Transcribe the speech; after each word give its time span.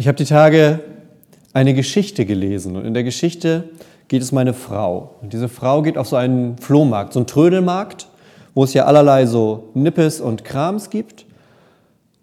Ich 0.00 0.08
habe 0.08 0.16
die 0.16 0.24
Tage 0.24 0.80
eine 1.52 1.74
Geschichte 1.74 2.24
gelesen 2.24 2.74
und 2.74 2.86
in 2.86 2.94
der 2.94 3.04
Geschichte 3.04 3.68
geht 4.08 4.22
es 4.22 4.32
um 4.32 4.38
eine 4.38 4.54
Frau. 4.54 5.16
Und 5.20 5.34
diese 5.34 5.46
Frau 5.46 5.82
geht 5.82 5.98
auf 5.98 6.08
so 6.08 6.16
einen 6.16 6.56
Flohmarkt, 6.56 7.12
so 7.12 7.18
einen 7.18 7.26
Trödelmarkt, 7.26 8.08
wo 8.54 8.64
es 8.64 8.72
ja 8.72 8.86
allerlei 8.86 9.26
so 9.26 9.68
Nippes 9.74 10.22
und 10.22 10.42
Krams 10.42 10.88
gibt. 10.88 11.26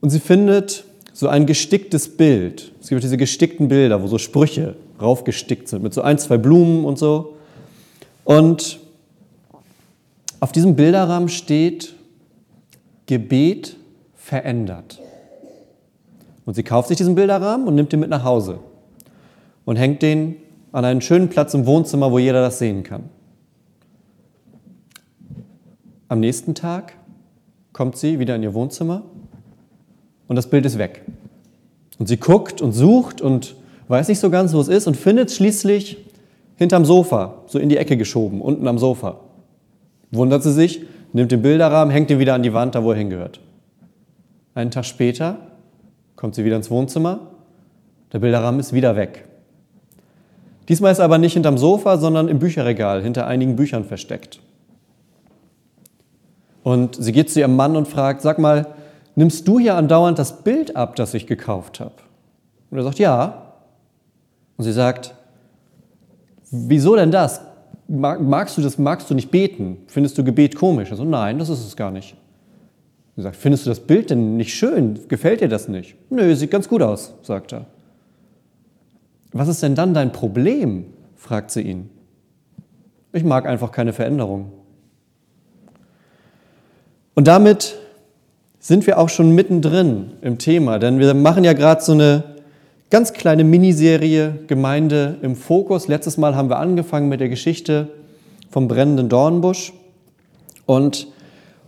Und 0.01 0.09
sie 0.09 0.19
findet 0.19 0.85
so 1.13 1.27
ein 1.27 1.45
gesticktes 1.45 2.17
Bild. 2.17 2.71
Es 2.81 2.89
gibt 2.89 3.03
diese 3.03 3.15
gestickten 3.15 3.68
Bilder, 3.68 4.02
wo 4.02 4.07
so 4.07 4.18
Sprüche 4.18 4.75
raufgestickt 5.00 5.68
sind, 5.68 5.84
mit 5.84 5.94
so 5.94 6.02
ein, 6.02 6.18
zwei 6.18 6.39
Blumen 6.39 6.84
und 6.84 6.98
so. 6.98 7.36
Und 8.23 8.80
auf 10.39 10.52
diesem 10.52 10.75
Bilderrahmen 10.75 11.30
steht 11.30 11.94
Gebet 13.05 13.75
verändert. 14.16 15.00
Und 16.48 16.54
sie 16.54 16.64
kauft 16.64 16.88
sich 16.88 16.95
diesen 16.95 17.14
Bilderrahmen 17.14 17.68
und 17.68 17.75
nimmt 17.75 17.91
ihn 17.91 18.00
mit 18.00 18.09
nach 18.09 18.23
Hause 18.23 18.59
und 19.66 19.76
hängt 19.76 20.02
den 20.02 20.38
an 20.71 20.85
einen 20.85 21.02
schönen 21.02 21.27
Platz 21.27 21.54
im 21.54 21.66
Wohnzimmer, 21.66 22.09
wo 22.09 22.20
jeder 22.20 22.40
das 22.40 22.58
sehen 22.58 22.84
kann. 22.84 23.09
Am 26.07 26.21
nächsten 26.21 26.55
Tag 26.55 26.94
kommt 27.73 27.98
sie 27.98 28.20
wieder 28.20 28.34
in 28.38 28.44
ihr 28.44 28.54
Wohnzimmer 28.54 29.04
und 30.30 30.38
das 30.38 30.49
Bild 30.49 30.66
ist 30.66 30.77
weg. 30.77 31.02
Und 31.99 32.07
sie 32.07 32.16
guckt 32.16 32.62
und 32.62 32.71
sucht 32.71 33.20
und 33.20 33.57
weiß 33.90 34.07
nicht 34.07 34.20
so 34.20 34.29
ganz, 34.29 34.54
wo 34.54 34.62
es 34.62 34.70
ist 34.70 34.88
und 34.88 34.95
findet 34.95 35.27
es 35.27 35.35
schließlich 35.35 35.98
hinterm 36.55 36.85
Sofa, 36.85 37.43
so 37.48 37.59
in 37.59 37.68
die 37.68 37.76
Ecke 37.76 37.98
geschoben, 37.98 38.40
unten 38.40 38.70
am 38.70 38.77
Sofa. 38.77 39.20
Wundert 40.12 40.43
sie 40.43 40.54
sich, 40.54 40.85
nimmt 41.12 41.29
den 41.29 41.41
Bilderrahmen, 41.41 41.91
hängt 41.91 42.09
ihn 42.09 42.20
wieder 42.20 42.35
an 42.35 42.43
die 42.43 42.54
Wand, 42.54 42.73
da 42.73 42.85
wo 42.85 42.91
er 42.91 42.98
hingehört. 42.98 43.41
Einen 44.55 44.71
Tag 44.71 44.85
später 44.85 45.40
kommt 46.17 46.35
sie 46.35 46.44
wieder 46.44 46.57
ins 46.57 46.70
Wohnzimmer, 46.70 47.20
der 48.12 48.20
Bilderrahmen 48.20 48.59
ist 48.59 48.73
wieder 48.73 48.98
weg. 48.98 49.26
Diesmal 50.67 50.91
ist 50.91 50.99
er 50.99 51.05
aber 51.05 51.17
nicht 51.17 51.34
hinterm 51.34 51.57
Sofa, 51.57 51.98
sondern 51.98 52.27
im 52.27 52.40
Bücherregal, 52.40 53.01
hinter 53.01 53.26
einigen 53.27 53.55
Büchern 53.55 53.85
versteckt. 53.85 54.41
Und 56.63 56.95
sie 56.95 57.13
geht 57.13 57.32
zu 57.32 57.40
ihrem 57.40 57.55
Mann 57.55 57.77
und 57.77 57.88
fragt, 57.88 58.21
sag 58.21 58.40
mal, 58.40 58.73
nimmst 59.15 59.48
du 59.48 59.60
hier 59.60 59.76
andauernd 59.76 60.20
das 60.20 60.43
Bild 60.43 60.76
ab, 60.76 60.98
das 60.98 61.13
ich 61.13 61.26
gekauft 61.26 61.79
habe? 61.79 61.93
Und 62.70 62.77
er 62.77 62.84
sagt, 62.84 62.99
ja. 62.99 63.54
Und 64.57 64.66
sie 64.66 64.73
sagt, 64.73 65.16
wieso 66.51 66.97
denn 66.97 67.12
das? 67.12 67.40
Magst 67.88 68.57
du 68.57 68.62
das, 68.62 68.78
magst 68.78 69.09
du 69.09 69.13
nicht 69.13 69.31
beten? 69.31 69.78
Findest 69.88 70.18
du 70.18 70.23
Gebet 70.25 70.56
komisch? 70.56 70.91
Also 70.91 71.06
nein, 71.06 71.40
das 71.40 71.47
ist 71.47 71.66
es 71.66 71.78
gar 71.78 71.91
nicht. 71.91 72.18
Sie 73.18 73.23
sagt, 73.23 73.35
findest 73.35 73.66
du 73.66 73.72
das 73.72 73.79
Bild 73.79 74.12
denn 74.12 74.38
nicht 74.38 74.53
schön? 74.53 75.00
Gefällt 75.07 75.41
dir 75.41 75.50
das 75.50 75.68
nicht? 75.68 75.96
Nö, 76.12 76.35
sieht 76.35 76.51
ganz 76.51 76.69
gut 76.69 76.84
aus, 76.84 77.16
sagt 77.23 77.51
er. 77.51 77.66
Was 79.31 79.47
ist 79.47 79.63
denn 79.63 79.73
dann 79.73 79.96
dein 79.96 80.12
Problem? 80.12 80.85
fragt 81.16 81.50
sie 81.50 81.62
ihn. 81.62 81.90
Ich 83.12 83.23
mag 83.23 83.47
einfach 83.47 83.72
keine 83.72 83.91
Veränderung. 83.91 84.51
Und 87.16 87.28
damit 87.28 87.75
sind 88.59 88.85
wir 88.85 89.00
auch 89.00 89.09
schon 89.09 89.31
mittendrin 89.34 90.12
im 90.22 90.38
Thema, 90.38 90.78
denn 90.78 91.00
wir 91.00 91.16
machen 91.16 91.44
ja 91.44 91.53
gerade 91.53 91.81
so 91.81 91.94
eine 91.94 92.23
ganz 92.91 93.13
kleine 93.13 93.44
Miniserie 93.44 94.41
Gemeinde 94.45 95.18
im 95.23 95.35
Fokus. 95.35 95.88
Letztes 95.88 96.18
Mal 96.18 96.35
haben 96.35 96.51
wir 96.51 96.59
angefangen 96.59 97.09
mit 97.09 97.19
der 97.19 97.29
Geschichte 97.29 97.88
vom 98.51 98.68
brennenden 98.68 99.09
Dornbusch 99.09 99.73
und 100.68 101.07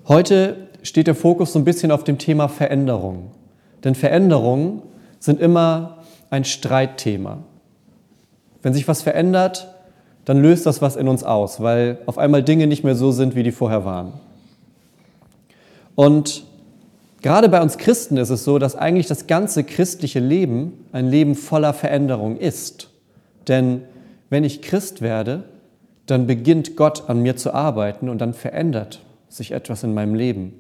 heute 0.08 0.69
steht 0.83 1.08
der 1.08 1.16
Fokus 1.16 1.53
so 1.53 1.59
ein 1.59 1.66
bisschen 1.66 1.91
auf 1.91 2.03
dem 2.03 2.17
Thema 2.17 2.47
Veränderung. 2.47 3.31
Denn 3.83 3.95
Veränderungen 3.95 4.81
sind 5.19 5.39
immer 5.39 5.97
ein 6.30 6.45
Streitthema. 6.45 7.39
Wenn 8.61 8.73
sich 8.73 8.88
was 8.88 9.02
verändert, 9.02 9.73
dann 10.25 10.41
löst 10.41 10.66
das 10.66 10.81
was 10.81 10.95
in 10.95 11.08
uns 11.08 11.23
aus, 11.23 11.61
weil 11.61 11.99
auf 12.05 12.17
einmal 12.17 12.44
Dinge 12.44 12.67
nicht 12.67 12.83
mehr 12.83 12.95
so 12.95 13.11
sind, 13.11 13.36
wie 13.36 13.44
die 13.44 13.52
vorher 13.52 13.86
waren. 13.86 14.14
Und 15.95 16.43
gerade 17.21 17.49
bei 17.49 17.61
uns 17.61 17.77
Christen 17.77 18.17
ist 18.17 18.30
es 18.30 18.43
so, 18.43 18.59
dass 18.59 18.75
eigentlich 18.75 19.08
das 19.08 19.27
ganze 19.27 19.64
christliche 19.64 20.20
Leben 20.20 20.86
ein 20.92 21.08
Leben 21.08 21.36
voller 21.36 21.73
Veränderung 21.73 22.37
ist. 22.37 22.89
Denn 23.48 23.83
wenn 24.30 24.43
ich 24.43 24.61
Christ 24.61 25.02
werde, 25.02 25.45
dann 26.05 26.27
beginnt 26.27 26.75
Gott 26.75 27.09
an 27.09 27.21
mir 27.21 27.36
zu 27.36 27.54
arbeiten 27.54 28.09
und 28.09 28.20
dann 28.20 28.33
verändert 28.33 29.02
sich 29.30 29.52
etwas 29.52 29.83
in 29.83 29.93
meinem 29.93 30.15
Leben. 30.15 30.54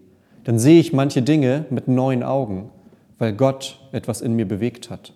Dann 0.49 0.57
sehe 0.57 0.79
ich 0.79 0.93
manche 0.93 1.21
Dinge 1.21 1.65
mit 1.69 1.87
neuen 1.87 2.23
Augen, 2.23 2.71
weil 3.19 3.33
Gott 3.33 3.79
etwas 3.91 4.19
in 4.19 4.35
mir 4.35 4.47
bewegt 4.47 4.89
hat. 4.89 5.13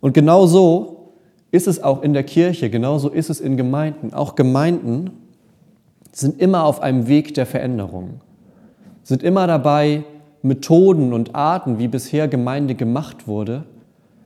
Und 0.00 0.14
genau 0.14 0.46
so 0.46 1.14
ist 1.50 1.66
es 1.66 1.82
auch 1.82 2.02
in 2.02 2.12
der 2.12 2.22
Kirche, 2.22 2.70
genauso 2.70 3.08
ist 3.08 3.30
es 3.30 3.40
in 3.40 3.56
Gemeinden. 3.56 4.14
Auch 4.14 4.36
Gemeinden 4.36 5.10
sind 6.12 6.40
immer 6.40 6.62
auf 6.62 6.80
einem 6.80 7.08
Weg 7.08 7.34
der 7.34 7.44
Veränderung, 7.44 8.20
sind 9.02 9.24
immer 9.24 9.48
dabei, 9.48 10.04
Methoden 10.42 11.12
und 11.12 11.34
Arten, 11.34 11.80
wie 11.80 11.88
bisher 11.88 12.28
Gemeinde 12.28 12.76
gemacht 12.76 13.26
wurde, 13.26 13.64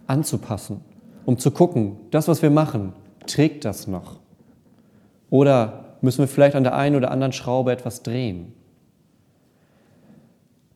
anzupassen, 0.06 0.82
um 1.24 1.38
zu 1.38 1.50
gucken, 1.50 1.96
das, 2.10 2.28
was 2.28 2.42
wir 2.42 2.50
machen, 2.50 2.92
trägt 3.26 3.64
das 3.64 3.86
noch? 3.86 4.16
Oder 5.30 5.96
müssen 6.02 6.18
wir 6.18 6.28
vielleicht 6.28 6.56
an 6.56 6.64
der 6.64 6.76
einen 6.76 6.94
oder 6.94 7.10
anderen 7.10 7.32
Schraube 7.32 7.72
etwas 7.72 8.02
drehen? 8.02 8.52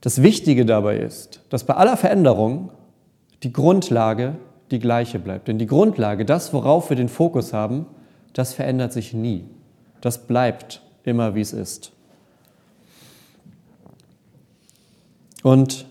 Das 0.03 0.21
Wichtige 0.21 0.67
dabei 0.67 0.99
ist, 0.99 1.41
dass 1.49 1.65
bei 1.65 1.75
aller 1.75 1.97
Veränderung 1.97 2.71
die 3.45 3.53
Grundlage 3.53 4.35
die 4.71 4.81
gleiche 4.81 5.19
bleibt. 5.19 5.49
Denn 5.49 5.59
die 5.59 5.67
Grundlage, 5.67 6.25
das, 6.25 6.53
worauf 6.53 6.91
wir 6.91 6.97
den 6.97 7.09
Fokus 7.09 7.53
haben, 7.53 7.87
das 8.33 8.53
verändert 8.53 8.93
sich 8.93 9.15
nie. 9.15 9.45
Das 10.01 10.27
bleibt 10.27 10.83
immer, 11.05 11.35
wie 11.35 11.41
es 11.41 11.53
ist. 11.53 11.93
Und 15.43 15.87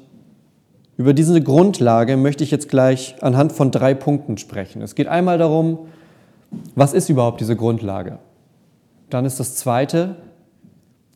über 0.98 1.14
diese 1.14 1.42
Grundlage 1.42 2.18
möchte 2.18 2.44
ich 2.44 2.52
jetzt 2.52 2.68
gleich 2.68 3.16
anhand 3.22 3.54
von 3.54 3.72
drei 3.72 3.94
Punkten 3.94 4.38
sprechen. 4.38 4.82
Es 4.82 4.94
geht 4.96 5.08
einmal 5.08 5.38
darum, 5.38 5.88
was 6.76 6.94
ist 6.94 7.10
überhaupt 7.10 7.40
diese 7.40 7.56
Grundlage? 7.56 8.20
Dann 9.10 9.24
ist 9.24 9.40
das 9.40 9.56
Zweite, 9.56 10.18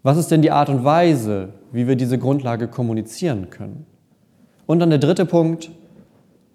was 0.02 0.18
ist 0.18 0.32
denn 0.32 0.42
die 0.42 0.52
Art 0.52 0.70
und 0.70 0.84
Weise, 0.84 1.50
wie 1.76 1.88
wir 1.88 1.96
diese 1.96 2.18
Grundlage 2.18 2.68
kommunizieren 2.68 3.50
können? 3.50 3.86
Und 4.66 4.80
dann 4.80 4.90
der 4.90 5.00
dritte 5.00 5.26
Punkt, 5.26 5.72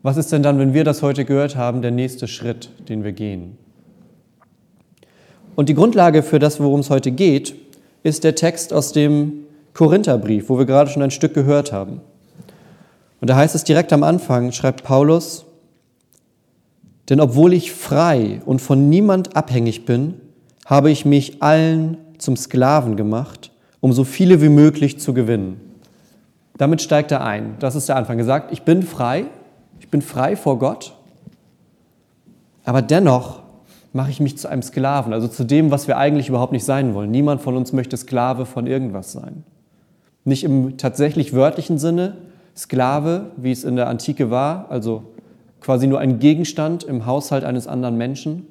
was 0.02 0.16
ist 0.16 0.32
denn 0.32 0.42
dann, 0.42 0.58
wenn 0.58 0.72
wir 0.72 0.82
das 0.82 1.02
heute 1.02 1.24
gehört 1.24 1.56
haben, 1.56 1.82
der 1.82 1.90
nächste 1.90 2.26
Schritt, 2.26 2.70
den 2.88 3.04
wir 3.04 3.12
gehen? 3.12 3.58
Und 5.56 5.68
die 5.68 5.74
Grundlage 5.74 6.22
für 6.22 6.38
das, 6.38 6.58
worum 6.58 6.80
es 6.80 6.88
heute 6.88 7.10
geht, 7.10 7.54
ist 8.02 8.24
der 8.24 8.34
Text 8.34 8.72
aus 8.72 8.92
dem 8.92 9.44
Korintherbrief, 9.74 10.48
wo 10.48 10.58
wir 10.58 10.64
gerade 10.64 10.90
schon 10.90 11.02
ein 11.02 11.10
Stück 11.10 11.34
gehört 11.34 11.70
haben. 11.70 12.00
Und 13.20 13.28
da 13.28 13.36
heißt 13.36 13.54
es 13.54 13.64
direkt 13.64 13.92
am 13.92 14.02
Anfang, 14.02 14.52
schreibt 14.52 14.84
Paulus, 14.84 15.44
denn 17.10 17.20
obwohl 17.20 17.52
ich 17.52 17.72
frei 17.72 18.40
und 18.46 18.62
von 18.62 18.88
niemand 18.88 19.36
abhängig 19.36 19.84
bin, 19.84 20.14
habe 20.64 20.90
ich 20.90 21.04
mich 21.04 21.42
allen 21.42 21.98
zum 22.16 22.36
Sklaven 22.36 22.96
gemacht, 22.96 23.49
um 23.80 23.92
so 23.92 24.04
viele 24.04 24.42
wie 24.42 24.48
möglich 24.48 24.98
zu 24.98 25.14
gewinnen. 25.14 25.60
Damit 26.56 26.82
steigt 26.82 27.10
er 27.10 27.24
ein. 27.24 27.56
Das 27.58 27.74
ist 27.74 27.88
der 27.88 27.96
Anfang. 27.96 28.18
Gesagt, 28.18 28.52
ich 28.52 28.62
bin 28.62 28.82
frei, 28.82 29.24
ich 29.78 29.88
bin 29.88 30.02
frei 30.02 30.36
vor 30.36 30.58
Gott, 30.58 30.94
aber 32.64 32.82
dennoch 32.82 33.40
mache 33.92 34.10
ich 34.10 34.20
mich 34.20 34.38
zu 34.38 34.48
einem 34.48 34.62
Sklaven, 34.62 35.12
also 35.12 35.26
zu 35.26 35.44
dem, 35.44 35.70
was 35.70 35.88
wir 35.88 35.96
eigentlich 35.96 36.28
überhaupt 36.28 36.52
nicht 36.52 36.64
sein 36.64 36.94
wollen. 36.94 37.10
Niemand 37.10 37.40
von 37.40 37.56
uns 37.56 37.72
möchte 37.72 37.96
Sklave 37.96 38.46
von 38.46 38.66
irgendwas 38.66 39.12
sein. 39.12 39.44
Nicht 40.24 40.44
im 40.44 40.76
tatsächlich 40.76 41.32
wörtlichen 41.32 41.78
Sinne, 41.78 42.18
Sklave, 42.56 43.30
wie 43.36 43.52
es 43.52 43.64
in 43.64 43.76
der 43.76 43.88
Antike 43.88 44.30
war, 44.30 44.66
also 44.70 45.04
quasi 45.60 45.86
nur 45.86 45.98
ein 45.98 46.18
Gegenstand 46.18 46.84
im 46.84 47.06
Haushalt 47.06 47.44
eines 47.44 47.66
anderen 47.66 47.96
Menschen. 47.96 48.46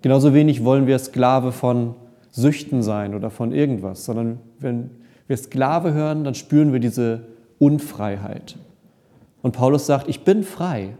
Genauso 0.00 0.32
wenig 0.32 0.64
wollen 0.64 0.86
wir 0.86 0.98
Sklave 0.98 1.52
von 1.52 1.94
Süchten 2.38 2.82
sein 2.82 3.14
oder 3.14 3.30
von 3.30 3.52
irgendwas, 3.52 4.04
sondern 4.04 4.38
wenn 4.60 4.90
wir 5.26 5.36
Sklave 5.36 5.92
hören, 5.92 6.22
dann 6.22 6.34
spüren 6.34 6.72
wir 6.72 6.80
diese 6.80 7.22
Unfreiheit. 7.58 8.56
Und 9.42 9.52
Paulus 9.52 9.86
sagt, 9.86 10.08
ich 10.08 10.24
bin 10.24 10.44
frei, 10.44 10.96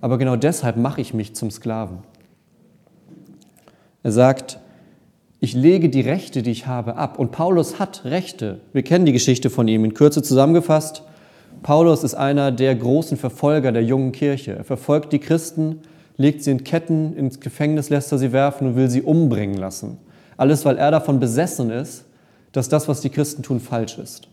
aber 0.00 0.16
genau 0.16 0.36
deshalb 0.36 0.76
mache 0.76 1.00
ich 1.00 1.12
mich 1.12 1.34
zum 1.34 1.50
Sklaven. 1.50 1.98
Er 4.02 4.12
sagt, 4.12 4.58
ich 5.40 5.52
lege 5.52 5.90
die 5.90 6.00
Rechte, 6.00 6.42
die 6.42 6.50
ich 6.50 6.66
habe, 6.66 6.96
ab. 6.96 7.18
Und 7.18 7.32
Paulus 7.32 7.78
hat 7.78 8.04
Rechte. 8.06 8.60
Wir 8.72 8.82
kennen 8.82 9.04
die 9.04 9.12
Geschichte 9.12 9.50
von 9.50 9.68
ihm. 9.68 9.84
In 9.84 9.94
Kürze 9.94 10.22
zusammengefasst, 10.22 11.02
Paulus 11.62 12.02
ist 12.02 12.14
einer 12.14 12.50
der 12.50 12.74
großen 12.74 13.18
Verfolger 13.18 13.72
der 13.72 13.84
jungen 13.84 14.12
Kirche. 14.12 14.52
Er 14.52 14.64
verfolgt 14.64 15.12
die 15.12 15.18
Christen, 15.18 15.80
legt 16.16 16.42
sie 16.42 16.50
in 16.50 16.64
Ketten, 16.64 17.14
ins 17.14 17.40
Gefängnis 17.40 17.90
lässt 17.90 18.10
er 18.12 18.18
sie 18.18 18.32
werfen 18.32 18.68
und 18.68 18.76
will 18.76 18.88
sie 18.88 19.02
umbringen 19.02 19.56
lassen. 19.56 19.98
Alles, 20.40 20.64
weil 20.64 20.78
er 20.78 20.90
davon 20.90 21.20
besessen 21.20 21.68
ist, 21.68 22.06
dass 22.52 22.70
das, 22.70 22.88
was 22.88 23.02
die 23.02 23.10
Christen 23.10 23.42
tun, 23.42 23.60
falsch 23.60 23.98
ist. 23.98 24.26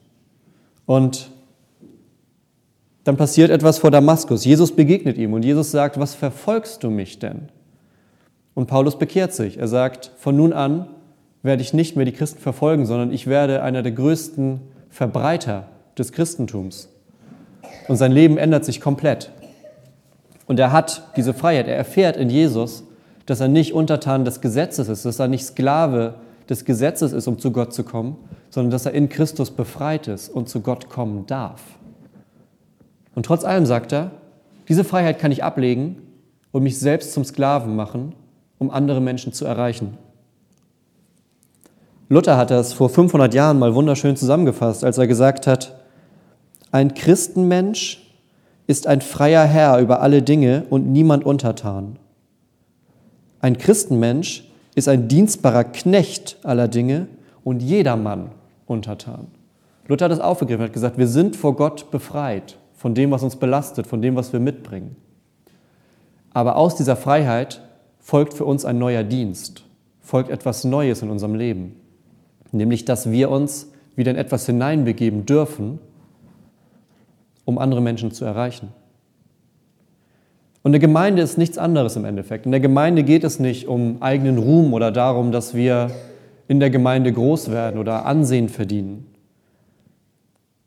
Und 0.85 1.31
dann 3.03 3.17
passiert 3.17 3.49
etwas 3.49 3.79
vor 3.79 3.91
Damaskus. 3.91 4.45
Jesus 4.45 4.73
begegnet 4.73 5.17
ihm 5.17 5.33
und 5.33 5.43
Jesus 5.43 5.69
sagt, 5.69 5.99
was 5.99 6.15
verfolgst 6.15 6.81
du 6.85 6.89
mich 6.89 7.19
denn? 7.19 7.49
Und 8.53 8.67
Paulus 8.67 8.97
bekehrt 8.97 9.33
sich. 9.33 9.57
Er 9.57 9.67
sagt, 9.67 10.13
von 10.15 10.37
nun 10.37 10.53
an 10.53 10.87
werde 11.43 11.61
ich 11.61 11.73
nicht 11.73 11.97
mehr 11.97 12.05
die 12.05 12.13
Christen 12.13 12.39
verfolgen, 12.39 12.85
sondern 12.85 13.11
ich 13.11 13.27
werde 13.27 13.61
einer 13.61 13.83
der 13.83 13.91
größten 13.91 14.61
Verbreiter 14.89 15.67
des 15.97 16.13
Christentums. 16.13 16.87
Und 17.89 17.97
sein 17.97 18.13
Leben 18.13 18.37
ändert 18.37 18.63
sich 18.63 18.79
komplett. 18.79 19.29
Und 20.45 20.57
er 20.57 20.71
hat 20.71 21.03
diese 21.17 21.33
Freiheit. 21.33 21.67
Er 21.67 21.75
erfährt 21.75 22.15
in 22.15 22.29
Jesus, 22.29 22.86
dass 23.27 23.41
er 23.41 23.49
nicht 23.49 23.73
Untertan 23.73 24.25
des 24.25 24.41
Gesetzes 24.41 24.89
ist, 24.89 25.05
dass 25.05 25.19
er 25.19 25.27
nicht 25.27 25.45
Sklave 25.45 26.15
des 26.49 26.65
Gesetzes 26.65 27.13
ist, 27.13 27.27
um 27.27 27.37
zu 27.37 27.51
Gott 27.51 27.73
zu 27.73 27.83
kommen, 27.83 28.15
sondern 28.49 28.71
dass 28.71 28.85
er 28.85 28.93
in 28.93 29.09
Christus 29.09 29.51
befreit 29.51 30.07
ist 30.07 30.29
und 30.29 30.49
zu 30.49 30.61
Gott 30.61 30.89
kommen 30.89 31.27
darf. 31.27 31.61
Und 33.13 33.25
trotz 33.25 33.43
allem 33.43 33.65
sagt 33.65 33.91
er, 33.91 34.11
diese 34.69 34.83
Freiheit 34.83 35.19
kann 35.19 35.31
ich 35.31 35.43
ablegen 35.43 35.97
und 36.51 36.63
mich 36.63 36.79
selbst 36.79 37.13
zum 37.13 37.25
Sklaven 37.25 37.75
machen, 37.75 38.13
um 38.57 38.71
andere 38.71 39.01
Menschen 39.01 39.33
zu 39.33 39.45
erreichen. 39.45 39.97
Luther 42.09 42.37
hat 42.37 42.51
das 42.51 42.71
vor 42.71 42.89
500 42.89 43.33
Jahren 43.33 43.59
mal 43.59 43.75
wunderschön 43.75 44.15
zusammengefasst, 44.15 44.85
als 44.85 44.97
er 44.97 45.07
gesagt 45.07 45.45
hat, 45.47 45.75
ein 46.71 46.93
Christenmensch 46.93 48.07
ist 48.67 48.87
ein 48.87 49.01
freier 49.01 49.43
Herr 49.43 49.79
über 49.79 50.01
alle 50.01 50.21
Dinge 50.21 50.65
und 50.69 50.87
niemand 50.87 51.25
untertan. 51.25 51.99
Ein 53.47 53.57
Christenmensch 53.57 54.43
ist 54.75 54.89
ein 54.89 55.07
dienstbarer 55.07 55.63
Knecht 55.63 56.35
aller 56.43 56.67
Dinge 56.67 57.07
und 57.45 57.63
jedermann 57.63 58.31
untertan. 58.65 59.27
Luther 59.87 60.03
hat 60.03 60.11
das 60.11 60.19
aufgegriffen, 60.19 60.65
hat 60.65 60.73
gesagt, 60.73 60.97
wir 60.97 61.07
sind 61.07 61.37
vor 61.37 61.55
Gott 61.55 61.89
befreit 61.89 62.57
von 62.75 62.93
dem, 62.93 63.09
was 63.09 63.23
uns 63.23 63.37
belastet, 63.37 63.87
von 63.87 64.01
dem, 64.01 64.17
was 64.17 64.33
wir 64.33 64.41
mitbringen. 64.41 64.97
Aber 66.33 66.57
aus 66.57 66.75
dieser 66.75 66.97
Freiheit 66.97 67.61
folgt 68.01 68.33
für 68.33 68.43
uns 68.43 68.65
ein 68.65 68.79
neuer 68.79 69.03
Dienst, 69.03 69.63
folgt 70.01 70.29
etwas 70.29 70.65
Neues 70.65 71.01
in 71.01 71.09
unserem 71.09 71.35
Leben, 71.35 71.77
nämlich 72.51 72.83
dass 72.83 73.11
wir 73.11 73.31
uns 73.31 73.71
wieder 73.95 74.11
in 74.11 74.17
etwas 74.17 74.45
hineinbegeben 74.45 75.25
dürfen, 75.25 75.79
um 77.45 77.59
andere 77.59 77.79
Menschen 77.79 78.11
zu 78.11 78.25
erreichen. 78.25 78.73
Und 80.67 80.73
eine 80.73 80.79
Gemeinde 80.79 81.21
ist 81.21 81.37
nichts 81.37 81.57
anderes 81.57 81.95
im 81.95 82.03
Endeffekt. 82.03 82.45
In 82.45 82.51
der 82.51 82.59
Gemeinde 82.59 83.03
geht 83.03 83.23
es 83.23 83.39
nicht 83.39 83.69
um 83.69 84.01
eigenen 84.01 84.37
Ruhm 84.37 84.73
oder 84.73 84.91
darum, 84.91 85.31
dass 85.31 85.53
wir 85.53 85.91
in 86.49 86.59
der 86.59 86.69
Gemeinde 86.69 87.13
groß 87.13 87.51
werden 87.51 87.79
oder 87.79 88.05
Ansehen 88.05 88.49
verdienen. 88.49 89.05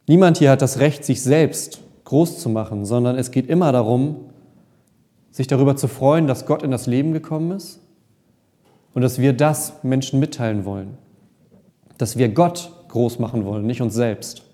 Niemand 0.07 0.39
hier 0.39 0.53
hat 0.53 0.63
das 0.63 0.79
Recht, 0.79 1.05
sich 1.05 1.23
selbst 1.23 1.83
groß 2.05 2.39
zu 2.39 2.49
machen, 2.49 2.87
sondern 2.87 3.19
es 3.19 3.31
geht 3.31 3.47
immer 3.51 3.73
darum, 3.73 4.17
sich 5.33 5.49
darüber 5.49 5.77
zu 5.77 5.87
freuen, 5.87 6.27
dass 6.27 6.47
Gott 6.47 6.63
in 6.63 6.71
das 6.71 6.87
Leben 6.87 7.13
gekommen 7.13 7.51
ist 7.51 7.79
und 8.95 9.03
dass 9.03 9.19
wir 9.19 9.35
das 9.35 9.83
Menschen 9.83 10.19
mitteilen 10.19 10.65
wollen. 10.65 10.97
Dass 11.99 12.17
wir 12.17 12.31
Gott 12.31 12.73
groß 12.89 13.19
machen 13.19 13.45
wollen, 13.45 13.67
nicht 13.67 13.83
uns 13.83 13.93
selbst. 13.93 14.45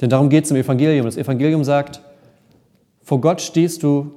Denn 0.00 0.08
darum 0.08 0.30
geht 0.30 0.46
es 0.46 0.50
im 0.50 0.56
Evangelium. 0.56 1.04
Das 1.04 1.18
Evangelium 1.18 1.64
sagt, 1.64 2.00
vor 3.02 3.20
Gott 3.20 3.40
stehst 3.40 3.82
du 3.82 4.12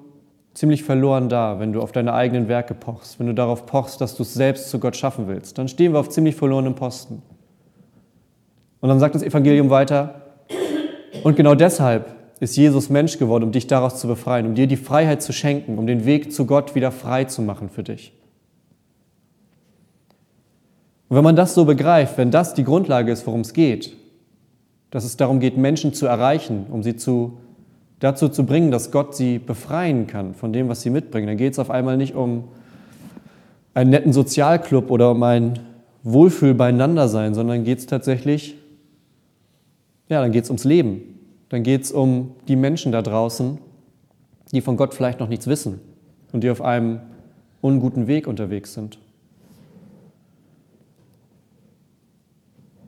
ziemlich 0.54 0.84
verloren 0.84 1.28
da, 1.28 1.60
wenn 1.60 1.74
du 1.74 1.82
auf 1.82 1.92
deine 1.92 2.14
eigenen 2.14 2.48
Werke 2.48 2.74
pochst, 2.74 3.20
wenn 3.20 3.28
du 3.28 3.34
darauf 3.34 3.66
pochst, 3.66 4.00
dass 4.00 4.16
du 4.16 4.24
es 4.24 4.34
selbst 4.34 4.70
zu 4.70 4.80
Gott 4.80 4.96
schaffen 4.96 5.28
willst. 5.28 5.58
Dann 5.58 5.68
stehen 5.68 5.94
wir 5.94 6.00
auf 6.00 6.10
ziemlich 6.10 6.36
verlorenem 6.36 6.76
Posten. 6.76 7.22
Und 8.80 8.90
dann 8.90 9.00
sagt 9.00 9.16
das 9.16 9.24
Evangelium 9.24 9.70
weiter, 9.70 10.22
und 11.24 11.36
genau 11.36 11.56
deshalb 11.56 12.16
ist 12.40 12.56
Jesus 12.56 12.90
Mensch 12.90 13.18
geworden, 13.18 13.44
um 13.44 13.52
dich 13.52 13.68
daraus 13.68 14.00
zu 14.00 14.08
befreien, 14.08 14.46
um 14.46 14.56
dir 14.56 14.68
die 14.68 14.78
Freiheit 14.78 15.22
zu 15.22 15.34
schenken, 15.34 15.78
um 15.78 15.88
den 15.88 16.06
Weg 16.06 16.32
zu 16.32 16.46
Gott 16.46 16.76
wieder 16.76 16.92
frei 16.92 17.24
zu 17.24 17.42
machen 17.42 17.70
für 17.70 17.84
dich. 17.84 18.14
Und 21.08 21.18
wenn 21.18 21.24
man 21.24 21.36
das 21.36 21.54
so 21.54 21.66
begreift, 21.66 22.18
wenn 22.18 22.32
das 22.32 22.54
die 22.54 22.64
Grundlage 22.64 23.12
ist, 23.12 23.26
worum 23.26 23.42
es 23.42 23.54
geht, 23.54 23.96
dass 24.92 25.04
es 25.04 25.18
darum 25.18 25.40
geht, 25.40 25.58
Menschen 25.58 25.94
zu 25.94 26.06
erreichen, 26.06 26.68
um 26.70 26.84
sie 26.84 26.96
zu, 26.96 27.38
dazu 28.00 28.30
zu 28.30 28.46
bringen, 28.46 28.72
dass 28.72 28.92
Gott 28.92 29.16
sie 29.16 29.40
befreien 29.40 30.08
kann 30.08 30.34
von 30.34 30.54
dem, 30.54 30.68
was 30.70 30.82
sie 30.82 30.90
mitbringen, 30.90 31.28
dann 31.28 31.38
geht 31.38 31.54
es 31.54 31.60
auf 31.60 31.70
einmal 31.70 31.98
nicht 31.98 32.16
um 32.16 32.46
einen 33.74 33.90
netten 33.90 34.14
Sozialclub 34.14 34.92
oder 34.92 35.12
um 35.12 35.24
ein 35.24 35.60
Wohlfühl 36.04 36.54
beieinander 36.54 37.08
sein, 37.08 37.34
sondern 37.34 37.64
geht 37.64 37.80
es 37.80 37.86
tatsächlich, 37.86 38.56
ja, 40.08 40.22
dann 40.22 40.32
geht 40.32 40.44
es 40.44 40.50
ums 40.50 40.64
Leben 40.64 41.16
dann 41.50 41.64
geht 41.64 41.84
es 41.84 41.92
um 41.92 42.36
die 42.48 42.56
Menschen 42.56 42.92
da 42.92 43.02
draußen, 43.02 43.60
die 44.52 44.62
von 44.62 44.78
Gott 44.78 44.94
vielleicht 44.94 45.20
noch 45.20 45.30
nichts 45.30 45.48
wissen 45.48 45.80
und 46.32 46.44
die 46.44 46.50
auf 46.50 46.62
einem 46.62 47.00
unguten 47.62 48.08
Weg 48.08 48.28
unterwegs 48.28 48.74
sind. 48.74 49.00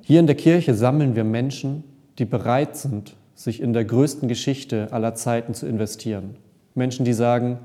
Hier 0.01 0.19
in 0.19 0.27
der 0.27 0.35
Kirche 0.35 0.73
sammeln 0.73 1.15
wir 1.15 1.23
Menschen, 1.23 1.83
die 2.17 2.25
bereit 2.25 2.77
sind, 2.77 3.15
sich 3.37 3.61
in 3.61 3.71
der 3.71 3.85
größten 3.85 4.27
Geschichte 4.27 4.91
aller 4.91 5.15
Zeiten 5.15 5.53
zu 5.53 5.65
investieren. 5.65 6.35
Menschen, 6.75 7.05
die 7.05 7.13
sagen, 7.13 7.59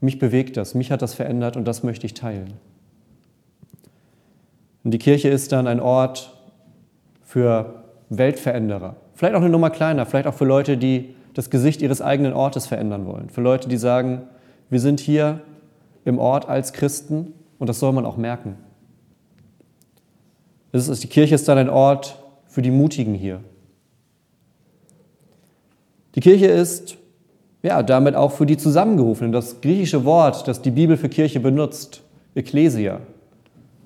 mich 0.00 0.18
bewegt 0.18 0.58
das, 0.58 0.74
mich 0.74 0.90
hat 0.90 1.00
das 1.00 1.14
verändert 1.14 1.56
und 1.56 1.64
das 1.64 1.82
möchte 1.82 2.04
ich 2.04 2.12
teilen. 2.12 2.52
Und 4.84 4.90
die 4.90 4.98
Kirche 4.98 5.28
ist 5.28 5.52
dann 5.52 5.66
ein 5.66 5.80
Ort 5.80 6.36
für 7.22 7.84
Weltveränderer, 8.10 8.96
Vielleicht 9.16 9.34
auch 9.34 9.40
eine 9.40 9.48
Nummer 9.48 9.70
kleiner, 9.70 10.04
vielleicht 10.04 10.26
auch 10.26 10.34
für 10.34 10.44
Leute, 10.44 10.76
die 10.76 11.14
das 11.32 11.48
Gesicht 11.48 11.80
ihres 11.80 12.02
eigenen 12.02 12.34
Ortes 12.34 12.66
verändern 12.66 13.06
wollen. 13.06 13.30
Für 13.30 13.40
Leute, 13.40 13.66
die 13.66 13.78
sagen, 13.78 14.24
wir 14.68 14.78
sind 14.78 15.00
hier 15.00 15.40
im 16.04 16.18
Ort 16.18 16.46
als 16.46 16.74
Christen 16.74 17.32
und 17.58 17.68
das 17.68 17.80
soll 17.80 17.92
man 17.92 18.04
auch 18.04 18.18
merken. 18.18 18.56
Die 20.74 21.06
Kirche 21.06 21.34
ist 21.34 21.48
dann 21.48 21.56
ein 21.56 21.70
Ort 21.70 22.22
für 22.46 22.60
die 22.60 22.70
Mutigen 22.70 23.14
hier. 23.14 23.40
Die 26.16 26.20
Kirche 26.20 26.46
ist 26.46 26.96
ja, 27.62 27.82
damit 27.82 28.14
auch 28.14 28.32
für 28.32 28.46
die 28.46 28.56
Zusammengerufenen. 28.56 29.32
Das 29.32 29.60
griechische 29.60 30.04
Wort, 30.04 30.46
das 30.46 30.62
die 30.62 30.70
Bibel 30.70 30.96
für 30.96 31.08
Kirche 31.08 31.40
benutzt, 31.40 32.02
Ekklesia. 32.34 33.00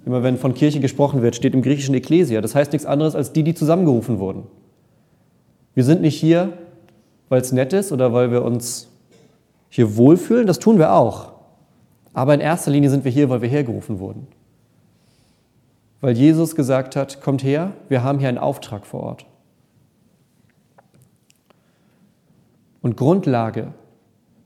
Immer 0.05 0.23
wenn 0.23 0.37
von 0.39 0.55
Kirche 0.55 0.81
gesprochen 0.81 1.23
wird, 1.23 1.35
steht 1.35 1.55
im 1.55 1.63
griechischen 1.63 1.95
Ekklesia. 1.95 2.41
Das 2.41 2.55
heißt 2.55 2.73
nichts 2.73 2.87
anderes 2.87 3.15
als 3.15 3.33
die, 3.33 3.43
die 3.43 3.55
zusammengerufen 3.55 4.19
wurden. 4.19 4.45
Wir 5.75 5.85
sind 5.85 6.03
nicht 6.03 6.17
hier, 6.17 6.53
weil 7.29 7.41
es 7.41 7.53
nett 7.53 7.73
ist 7.73 7.91
oder 7.91 8.13
weil 8.13 8.31
wir 8.31 8.43
uns 8.43 8.89
hier 9.69 9.97
wohlfühlen, 9.97 10.47
das 10.47 10.59
tun 10.59 10.79
wir 10.79 10.93
auch. 10.93 11.33
Aber 12.13 12.35
in 12.35 12.41
erster 12.41 12.71
Linie 12.71 12.91
sind 12.91 13.05
wir 13.05 13.13
hier, 13.13 13.31
weil 13.31 13.41
wir 13.41 13.49
hergerufen 13.49 13.99
wurden. 13.99 14.27
Weil 16.01 16.17
Jesus 16.17 16.57
gesagt 16.57 16.97
hat, 16.97 17.21
kommt 17.21 17.45
her, 17.45 17.73
wir 17.89 18.03
haben 18.03 18.19
hier 18.19 18.29
einen 18.29 18.39
Auftrag 18.39 18.85
vor 18.85 19.01
Ort. 19.01 19.27
Und 22.83 22.97
Grundlage 22.97 23.73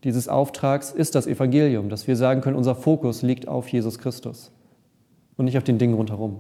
dieses 0.05 0.29
Auftrags 0.29 0.91
ist 0.91 1.15
das 1.15 1.27
Evangelium, 1.27 1.89
dass 1.89 2.07
wir 2.07 2.17
sagen 2.17 2.41
können, 2.41 2.57
unser 2.57 2.75
Fokus 2.75 3.23
liegt 3.23 3.49
auf 3.49 3.69
Jesus 3.69 3.99
Christus 3.99 4.53
und 5.37 5.47
nicht 5.47 5.57
auf 5.57 5.65
den 5.65 5.79
Dingen 5.79 5.95
rundherum. 5.95 6.37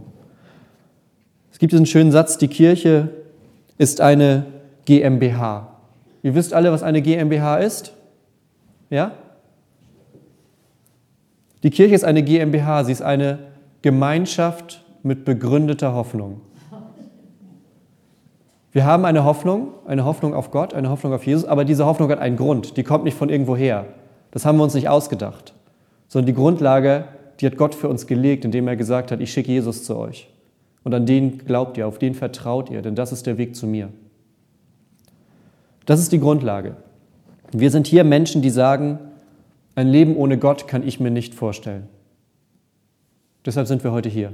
Es 1.50 1.58
gibt 1.58 1.72
diesen 1.72 1.86
schönen 1.86 2.12
Satz, 2.12 2.36
die 2.36 2.48
Kirche 2.48 3.10
ist 3.78 4.00
eine 4.00 4.44
GmbH. 4.84 5.68
Ihr 6.22 6.34
wisst 6.34 6.52
alle, 6.52 6.72
was 6.72 6.82
eine 6.82 7.00
GmbH 7.00 7.58
ist? 7.58 7.94
Ja? 8.90 9.12
Die 11.62 11.70
Kirche 11.70 11.94
ist 11.94 12.04
eine 12.04 12.22
GmbH, 12.22 12.84
sie 12.84 12.92
ist 12.92 13.02
eine 13.02 13.38
Gemeinschaft 13.82 14.84
mit 15.02 15.24
begründeter 15.24 15.94
Hoffnung. 15.94 16.40
Wir 18.74 18.84
haben 18.84 19.04
eine 19.04 19.22
Hoffnung, 19.22 19.68
eine 19.86 20.04
Hoffnung 20.04 20.34
auf 20.34 20.50
Gott, 20.50 20.74
eine 20.74 20.90
Hoffnung 20.90 21.12
auf 21.12 21.24
Jesus, 21.24 21.44
aber 21.44 21.64
diese 21.64 21.86
Hoffnung 21.86 22.10
hat 22.10 22.18
einen 22.18 22.36
Grund, 22.36 22.76
die 22.76 22.82
kommt 22.82 23.04
nicht 23.04 23.16
von 23.16 23.28
irgendwo 23.28 23.54
her. 23.56 23.86
Das 24.32 24.44
haben 24.44 24.58
wir 24.58 24.64
uns 24.64 24.74
nicht 24.74 24.88
ausgedacht, 24.88 25.54
sondern 26.08 26.26
die 26.26 26.34
Grundlage, 26.34 27.04
die 27.38 27.46
hat 27.46 27.56
Gott 27.56 27.76
für 27.76 27.88
uns 27.88 28.08
gelegt, 28.08 28.44
indem 28.44 28.66
er 28.66 28.74
gesagt 28.74 29.12
hat, 29.12 29.20
ich 29.20 29.32
schicke 29.32 29.52
Jesus 29.52 29.84
zu 29.84 29.96
euch. 29.96 30.28
Und 30.82 30.92
an 30.92 31.06
den 31.06 31.38
glaubt 31.38 31.78
ihr, 31.78 31.86
auf 31.86 32.00
den 32.00 32.14
vertraut 32.14 32.68
ihr, 32.68 32.82
denn 32.82 32.96
das 32.96 33.12
ist 33.12 33.26
der 33.26 33.38
Weg 33.38 33.54
zu 33.54 33.68
mir. 33.68 33.90
Das 35.86 36.00
ist 36.00 36.10
die 36.10 36.18
Grundlage. 36.18 36.74
Wir 37.52 37.70
sind 37.70 37.86
hier 37.86 38.02
Menschen, 38.02 38.42
die 38.42 38.50
sagen, 38.50 38.98
ein 39.76 39.86
Leben 39.86 40.16
ohne 40.16 40.36
Gott 40.36 40.66
kann 40.66 40.84
ich 40.84 40.98
mir 40.98 41.12
nicht 41.12 41.36
vorstellen. 41.36 41.86
Deshalb 43.46 43.68
sind 43.68 43.84
wir 43.84 43.92
heute 43.92 44.08
hier. 44.08 44.32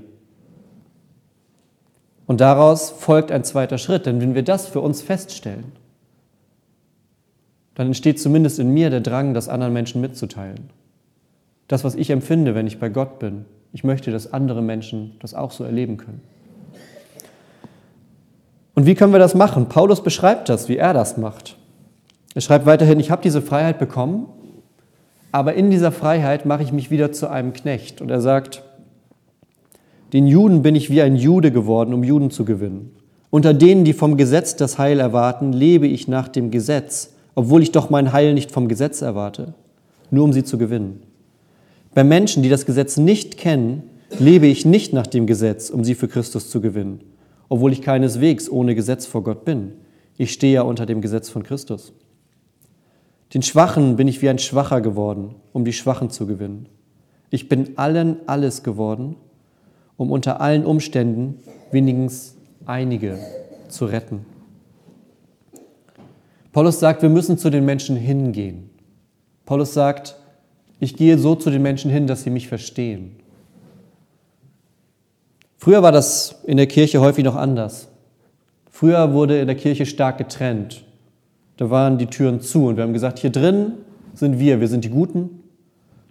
Und 2.31 2.41
daraus 2.41 2.91
folgt 2.91 3.33
ein 3.33 3.43
zweiter 3.43 3.77
Schritt, 3.77 4.07
denn 4.07 4.21
wenn 4.21 4.37
wir 4.37 4.45
das 4.45 4.69
für 4.69 4.81
uns 4.81 5.03
feststellen, 5.03 5.73
dann 7.75 7.89
entsteht 7.89 8.21
zumindest 8.21 8.61
in 8.61 8.73
mir 8.73 8.89
der 8.89 9.01
Drang, 9.01 9.35
das 9.35 9.49
anderen 9.49 9.73
Menschen 9.73 10.01
mitzuteilen. 10.01 10.71
Das, 11.67 11.83
was 11.83 11.97
ich 11.97 12.09
empfinde, 12.09 12.55
wenn 12.55 12.69
ich 12.69 12.79
bei 12.79 12.89
Gott 12.89 13.19
bin, 13.19 13.47
ich 13.73 13.83
möchte, 13.83 14.13
dass 14.13 14.33
andere 14.33 14.63
Menschen 14.63 15.17
das 15.19 15.35
auch 15.35 15.51
so 15.51 15.65
erleben 15.65 15.97
können. 15.97 16.21
Und 18.77 18.87
wie 18.87 18.95
können 18.95 19.13
wir 19.13 19.19
das 19.19 19.35
machen? 19.35 19.69
Paulus 19.69 20.01
beschreibt 20.01 20.49
das, 20.49 20.69
wie 20.69 20.77
er 20.77 20.95
das 20.95 21.17
macht. 21.17 21.57
Er 22.37 22.43
schreibt 22.43 22.65
weiterhin, 22.65 23.01
ich 23.01 23.11
habe 23.11 23.23
diese 23.23 23.43
Freiheit 23.43 23.81
bekommen, 23.81 24.29
aber 25.33 25.55
in 25.55 25.69
dieser 25.69 25.91
Freiheit 25.91 26.47
mache 26.47 26.63
ich 26.63 26.71
mich 26.71 26.93
wieder 26.93 27.11
zu 27.11 27.29
einem 27.29 27.55
Knecht. 27.55 28.01
Und 28.01 28.09
er 28.09 28.21
sagt, 28.21 28.63
den 30.13 30.27
Juden 30.27 30.63
bin 30.63 30.75
ich 30.75 30.91
wie 30.91 31.03
ein 31.03 31.17
Jude 31.17 31.53
geworden, 31.53 31.95
um 31.95 32.03
Juden 32.03 32.31
zu 32.31 32.45
gewinnen. 32.45 32.91
Unter 33.31 33.55
denen, 33.55 33.85
die 33.85 33.93
vom 33.93 34.17
Gesetz 34.17 34.57
das 34.57 34.79
Heil 34.79 34.99
erwarten, 34.99 35.53
lebe 35.53 35.87
ich 35.87 36.09
nach 36.09 36.27
dem 36.27 36.51
Gesetz, 36.51 37.15
obwohl 37.35 37.63
ich 37.63 37.71
doch 37.71 37.91
mein 37.91 38.13
Heil 38.13 38.35
nicht 38.35 38.51
vom 38.51 38.67
Gesetz 38.67 39.03
erwarte, 39.03 39.55
nur 40.11 40.25
um 40.25 40.33
sie 40.33 40.43
zu 40.43 40.59
gewinnen. 40.59 41.03
Bei 41.95 42.03
Menschen, 42.03 42.43
die 42.43 42.49
das 42.49 42.67
Gesetz 42.67 42.97
nicht 42.97 43.37
kennen, 43.37 43.85
lebe 44.19 44.47
ich 44.47 44.65
nicht 44.65 44.93
nach 44.93 45.07
dem 45.07 45.27
Gesetz, 45.27 45.71
um 45.71 45.85
sie 45.85 45.95
für 45.95 46.09
Christus 46.09 46.51
zu 46.51 46.61
gewinnen, 46.61 47.01
obwohl 47.49 47.73
ich 47.73 47.83
keineswegs 47.83 48.51
ohne 48.51 48.75
Gesetz 48.75 49.07
vor 49.07 49.23
Gott 49.23 49.45
bin. 49.45 49.73
Ich 50.17 50.33
stehe 50.33 50.55
ja 50.55 50.63
unter 50.63 50.87
dem 50.87 51.01
Gesetz 51.01 51.31
von 51.31 51.45
Christus. 51.45 51.93
Den 53.33 53.43
Schwachen 53.43 53.95
bin 53.95 54.09
ich 54.09 54.23
wie 54.23 54.29
ein 54.29 54.41
Schwacher 54.41 54.81
geworden, 54.81 55.37
um 55.53 55.65
die 55.65 55.73
Schwachen 55.73 56.11
zu 56.11 56.27
gewinnen. 56.27 56.67
Ich 57.31 57.49
bin 57.49 57.79
allen 57.79 58.17
alles 58.27 58.65
geworden, 58.65 59.15
um 60.01 60.11
unter 60.11 60.41
allen 60.41 60.65
Umständen 60.65 61.41
wenigstens 61.73 62.35
einige 62.65 63.19
zu 63.69 63.85
retten. 63.85 64.25
Paulus 66.53 66.81
sagt, 66.81 67.03
wir 67.03 67.11
müssen 67.11 67.37
zu 67.37 67.51
den 67.51 67.67
Menschen 67.67 67.97
hingehen. 67.97 68.71
Paulus 69.45 69.75
sagt, 69.75 70.17
ich 70.79 70.97
gehe 70.97 71.19
so 71.19 71.35
zu 71.35 71.51
den 71.51 71.61
Menschen 71.61 71.91
hin, 71.91 72.07
dass 72.07 72.23
sie 72.23 72.31
mich 72.31 72.49
verstehen. 72.49 73.17
Früher 75.59 75.83
war 75.83 75.93
das 75.93 76.41
in 76.47 76.57
der 76.57 76.67
Kirche 76.67 77.03
häufig 77.03 77.23
noch 77.23 77.37
anders. 77.37 77.89
Früher 78.71 79.13
wurde 79.13 79.39
in 79.39 79.49
der 79.49 79.57
Kirche 79.57 79.85
stark 79.85 80.17
getrennt. 80.17 80.83
Da 81.59 81.69
waren 81.69 81.99
die 81.99 82.07
Türen 82.07 82.41
zu 82.41 82.69
und 82.69 82.77
wir 82.79 82.85
haben 82.85 82.95
gesagt, 82.95 83.19
hier 83.19 83.29
drin 83.29 83.75
sind 84.15 84.39
wir, 84.39 84.61
wir 84.61 84.69
sind 84.69 84.83
die 84.83 84.89
Guten. 84.89 85.43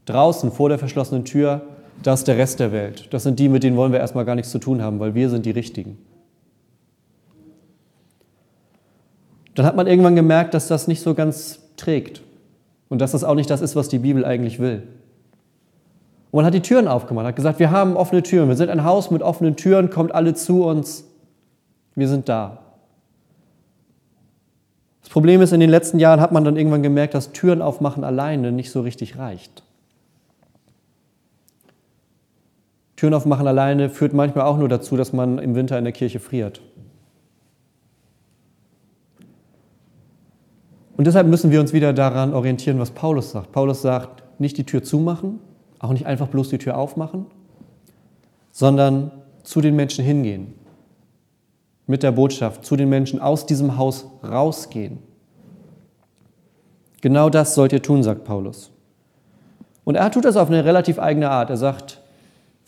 Draußen 0.06 0.52
vor 0.52 0.70
der 0.70 0.78
verschlossenen 0.78 1.26
Tür, 1.26 1.64
das 2.04 2.22
ist 2.22 2.28
der 2.28 2.38
Rest 2.38 2.60
der 2.60 2.72
Welt. 2.72 3.08
Das 3.12 3.24
sind 3.24 3.40
die, 3.40 3.50
mit 3.50 3.64
denen 3.64 3.78
wollen 3.78 3.92
wir 3.92 4.00
erstmal 4.00 4.26
gar 4.26 4.36
nichts 4.36 4.52
zu 4.52 4.60
tun 4.60 4.82
haben, 4.82 5.00
weil 5.00 5.16
wir 5.16 5.30
sind 5.30 5.46
die 5.46 5.52
Richtigen. 5.52 5.98
Dann 9.56 9.66
hat 9.66 9.76
man 9.76 9.88
irgendwann 9.88 10.16
gemerkt, 10.16 10.54
dass 10.54 10.68
das 10.68 10.88
nicht 10.88 11.02
so 11.02 11.14
ganz 11.14 11.60
trägt 11.76 12.22
und 12.88 13.00
dass 13.00 13.12
das 13.12 13.24
auch 13.24 13.36
nicht 13.36 13.50
das 13.50 13.62
ist, 13.62 13.76
was 13.76 13.90
die 13.90 14.00
Bibel 14.00 14.24
eigentlich 14.24 14.60
will. 14.60 14.84
Und 16.32 16.38
man 16.38 16.46
hat 16.46 16.54
die 16.54 16.62
Türen 16.62 16.88
aufgemacht, 16.88 17.26
hat 17.26 17.36
gesagt, 17.36 17.60
wir 17.60 17.72
haben 17.72 17.98
offene 17.98 18.24
Türen, 18.24 18.48
wir 18.48 18.56
sind 18.56 18.70
ein 18.70 18.84
Haus 18.84 19.12
mit 19.12 19.22
offenen 19.22 19.56
Türen, 19.56 19.90
kommt 19.90 20.14
alle 20.14 20.34
zu 20.36 20.64
uns, 20.64 21.06
wir 21.96 22.08
sind 22.08 22.30
da. 22.30 22.60
Das 25.02 25.10
Problem 25.10 25.42
ist, 25.42 25.52
in 25.52 25.60
den 25.60 25.72
letzten 25.72 25.98
Jahren 25.98 26.22
hat 26.22 26.32
man 26.32 26.44
dann 26.44 26.56
irgendwann 26.56 26.84
gemerkt, 26.84 27.16
dass 27.16 27.32
Türen 27.32 27.62
aufmachen 27.62 28.04
alleine 28.04 28.52
nicht 28.52 28.72
so 28.72 28.82
richtig 28.82 29.18
reicht. 29.18 29.64
Türen 33.00 33.14
aufmachen 33.14 33.48
alleine 33.48 33.90
führt 33.90 34.12
manchmal 34.12 34.44
auch 34.44 34.58
nur 34.58 34.68
dazu, 34.68 34.98
dass 34.98 35.14
man 35.14 35.40
im 35.40 35.56
Winter 35.56 35.78
in 35.78 35.86
der 35.86 35.94
Kirche 35.94 36.20
friert. 36.20 36.60
Und 40.98 41.08
deshalb 41.08 41.26
müssen 41.26 41.50
wir 41.50 41.62
uns 41.62 41.72
wieder 41.72 41.94
daran 41.94 42.34
orientieren, 42.34 42.78
was 42.78 42.92
Paulus 42.92 43.32
sagt. 43.32 43.54
Paulus 43.54 43.82
sagt, 43.82 44.24
nicht 44.38 44.58
die 44.58 44.66
Tür 44.66 44.84
zumachen, 44.84 45.40
auch 45.80 45.94
nicht 45.94 46.08
einfach 46.08 46.28
bloß 46.28 46.50
die 46.50 46.58
Tür 46.58 46.78
aufmachen, 46.78 47.28
sondern 48.52 49.12
zu 49.44 49.62
den 49.62 49.78
Menschen 49.78 50.04
hingehen, 50.04 50.54
mit 51.88 52.04
der 52.04 52.12
Botschaft 52.12 52.66
zu 52.66 52.76
den 52.76 52.90
Menschen 52.90 53.22
aus 53.22 53.46
diesem 53.46 53.78
Haus 53.78 54.08
rausgehen. 54.22 54.98
Genau 57.00 57.30
das 57.30 57.56
sollt 57.56 57.72
ihr 57.72 57.82
tun, 57.82 58.04
sagt 58.04 58.26
Paulus. 58.26 58.72
Und 59.86 59.96
er 59.96 60.12
tut 60.12 60.26
das 60.26 60.36
auf 60.36 60.50
eine 60.50 60.66
relativ 60.66 61.00
eigene 61.00 61.30
Art. 61.30 61.50
Er 61.50 61.56
sagt, 61.56 61.99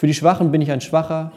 für 0.01 0.07
die 0.07 0.15
Schwachen 0.15 0.51
bin 0.51 0.61
ich 0.61 0.71
ein 0.71 0.81
Schwacher, 0.81 1.31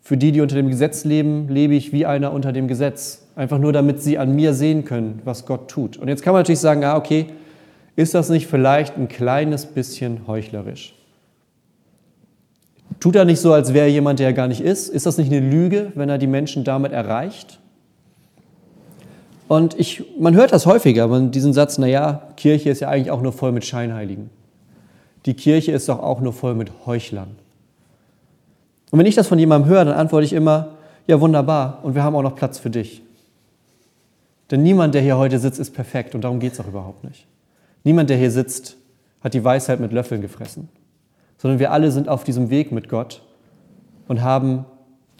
für 0.00 0.16
die, 0.16 0.30
die 0.30 0.40
unter 0.40 0.54
dem 0.54 0.68
Gesetz 0.68 1.04
leben, 1.04 1.48
lebe 1.48 1.74
ich 1.74 1.92
wie 1.92 2.06
einer 2.06 2.32
unter 2.32 2.52
dem 2.52 2.68
Gesetz. 2.68 3.26
Einfach 3.34 3.58
nur, 3.58 3.72
damit 3.72 4.00
sie 4.00 4.18
an 4.18 4.36
mir 4.36 4.54
sehen 4.54 4.84
können, 4.84 5.20
was 5.24 5.44
Gott 5.44 5.68
tut. 5.68 5.96
Und 5.96 6.06
jetzt 6.06 6.22
kann 6.22 6.32
man 6.32 6.42
natürlich 6.42 6.60
sagen, 6.60 6.84
ah, 6.84 6.96
okay, 6.96 7.26
ist 7.96 8.14
das 8.14 8.28
nicht 8.28 8.46
vielleicht 8.46 8.96
ein 8.96 9.08
kleines 9.08 9.66
bisschen 9.66 10.28
heuchlerisch? 10.28 10.94
Tut 13.00 13.16
er 13.16 13.24
nicht 13.24 13.40
so, 13.40 13.52
als 13.52 13.74
wäre 13.74 13.88
jemand, 13.88 14.20
der 14.20 14.28
er 14.28 14.32
gar 14.32 14.46
nicht 14.46 14.60
ist? 14.60 14.88
Ist 14.88 15.04
das 15.04 15.18
nicht 15.18 15.32
eine 15.32 15.40
Lüge, 15.40 15.90
wenn 15.96 16.08
er 16.08 16.18
die 16.18 16.28
Menschen 16.28 16.62
damit 16.62 16.92
erreicht? 16.92 17.58
Und 19.48 19.76
ich, 19.76 20.04
man 20.20 20.36
hört 20.36 20.52
das 20.52 20.66
häufiger, 20.66 21.08
diesen 21.30 21.52
Satz, 21.52 21.78
naja, 21.78 22.28
Kirche 22.36 22.70
ist 22.70 22.78
ja 22.78 22.90
eigentlich 22.90 23.10
auch 23.10 23.22
nur 23.22 23.32
voll 23.32 23.50
mit 23.50 23.64
Scheinheiligen. 23.64 24.30
Die 25.26 25.34
Kirche 25.34 25.72
ist 25.72 25.88
doch 25.88 26.00
auch 26.00 26.20
nur 26.20 26.32
voll 26.32 26.54
mit 26.54 26.70
Heuchlern. 26.86 27.36
Und 28.90 28.98
wenn 28.98 29.06
ich 29.06 29.14
das 29.14 29.28
von 29.28 29.38
jemandem 29.38 29.70
höre, 29.70 29.84
dann 29.84 29.94
antworte 29.94 30.24
ich 30.24 30.32
immer, 30.32 30.76
ja 31.06 31.20
wunderbar, 31.20 31.80
und 31.82 31.94
wir 31.94 32.02
haben 32.02 32.16
auch 32.16 32.22
noch 32.22 32.36
Platz 32.36 32.58
für 32.58 32.70
dich. 32.70 33.02
Denn 34.50 34.62
niemand, 34.62 34.94
der 34.94 35.02
hier 35.02 35.18
heute 35.18 35.38
sitzt, 35.38 35.60
ist 35.60 35.72
perfekt 35.72 36.14
und 36.14 36.22
darum 36.22 36.40
geht 36.40 36.54
es 36.54 36.60
auch 36.60 36.66
überhaupt 36.66 37.04
nicht. 37.04 37.26
Niemand, 37.84 38.08
der 38.08 38.16
hier 38.16 38.30
sitzt, 38.30 38.76
hat 39.20 39.34
die 39.34 39.44
Weisheit 39.44 39.80
mit 39.80 39.92
Löffeln 39.92 40.22
gefressen 40.22 40.68
sondern 41.38 41.60
wir 41.60 41.72
alle 41.72 41.90
sind 41.90 42.08
auf 42.08 42.24
diesem 42.24 42.50
Weg 42.50 42.72
mit 42.72 42.88
Gott 42.88 43.22
und 44.08 44.22
haben 44.22 44.66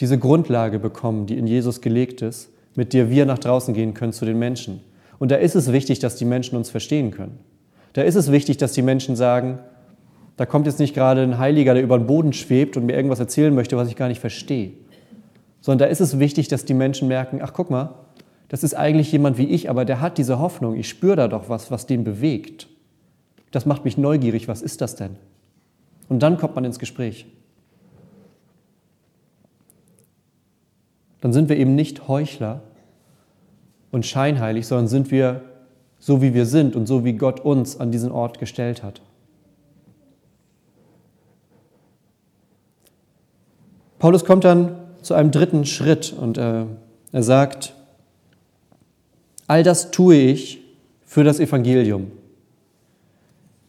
diese 0.01 0.19
Grundlage 0.19 0.79
bekommen, 0.79 1.27
die 1.27 1.39
in 1.39 1.47
Jesus 1.47 1.81
gelegt 1.81 2.23
ist, 2.23 2.51
mit 2.75 2.93
der 2.93 3.11
wir 3.11 3.25
nach 3.25 3.39
draußen 3.39 3.73
gehen 3.73 3.95
können 3.95 4.13
zu 4.13 4.25
den 4.25 4.39
Menschen. 4.39 4.81
Und 5.19 5.31
da 5.31 5.37
ist 5.37 5.55
es 5.55 5.73
wichtig, 5.73 5.99
dass 6.01 6.17
die 6.17 6.25
Menschen 6.25 6.57
uns 6.57 6.71
verstehen 6.71 7.11
können. 7.11 7.39
Da 7.95 8.03
ist 8.03 8.15
es 8.15 8.31
wichtig, 8.31 8.59
dass 8.59 8.73
die 8.73 8.83
Menschen 8.83 9.17
sagen, 9.17 9.59
da 10.39 10.47
kommt 10.47 10.67
jetzt 10.67 10.79
nicht 10.79 10.95
gerade 10.95 11.21
ein 11.21 11.39
Heiliger, 11.39 11.75
der 11.75 11.83
über 11.83 11.99
den 11.99 12.07
Boden 12.07 12.33
schwebt 12.33 12.77
und 12.77 12.87
mir 12.87 12.95
irgendwas 12.95 13.19
erzählen 13.19 13.53
möchte, 13.53 13.77
was 13.77 13.89
ich 13.89 13.97
gar 13.97 14.07
nicht 14.07 14.21
verstehe. 14.21 14.71
Sondern 15.61 15.89
da 15.89 15.91
ist 15.91 16.01
es 16.01 16.21
wichtig, 16.21 16.47
dass 16.47 16.65
die 16.65 16.75
Menschen 16.75 17.09
merken, 17.09 17.41
ach 17.43 17.53
guck 17.53 17.71
mal, 17.71 17.97
das 18.47 18.63
ist 18.63 18.75
eigentlich 18.75 19.11
jemand 19.11 19.37
wie 19.37 19.49
ich, 19.49 19.69
aber 19.69 19.85
der 19.85 20.01
hat 20.01 20.17
diese 20.17 20.39
Hoffnung. 20.39 20.77
Ich 20.77 20.89
spüre 20.89 21.17
da 21.17 21.27
doch 21.27 21.49
was, 21.49 21.73
was 21.73 21.87
den 21.87 22.05
bewegt. 22.05 22.69
Das 23.51 23.67
macht 23.67 23.85
mich 23.85 23.99
neugierig. 23.99 24.47
Was 24.47 24.63
ist 24.63 24.81
das 24.81 24.95
denn? 24.95 25.17
Und 26.09 26.23
dann 26.23 26.39
kommt 26.39 26.55
man 26.55 26.65
ins 26.65 26.79
Gespräch. 26.79 27.27
Dann 31.21 31.33
sind 31.33 31.49
wir 31.49 31.57
eben 31.57 31.75
nicht 31.75 32.07
Heuchler 32.07 32.63
und 33.91 34.07
scheinheilig, 34.07 34.69
sondern 34.69 34.87
sind 34.87 35.11
wir 35.11 35.43
so, 35.99 36.23
wie 36.23 36.33
wir 36.33 36.47
sind 36.47 36.77
und 36.77 36.87
so, 36.87 37.05
wie 37.05 37.15
Gott 37.15 37.41
uns 37.41 37.81
an 37.81 37.91
diesen 37.91 38.13
Ort 38.13 38.39
gestellt 38.39 38.85
hat. 38.85 39.03
Paulus 43.99 44.25
kommt 44.25 44.45
dann 44.45 44.77
zu 45.03 45.15
einem 45.15 45.31
dritten 45.31 45.65
Schritt 45.65 46.13
und 46.13 46.39
äh, 46.39 46.65
er 47.13 47.23
sagt, 47.23 47.75
all 49.47 49.63
das 49.63 49.91
tue 49.91 50.17
ich 50.17 50.61
für 51.05 51.25
das 51.25 51.41
Evangelium 51.41 52.13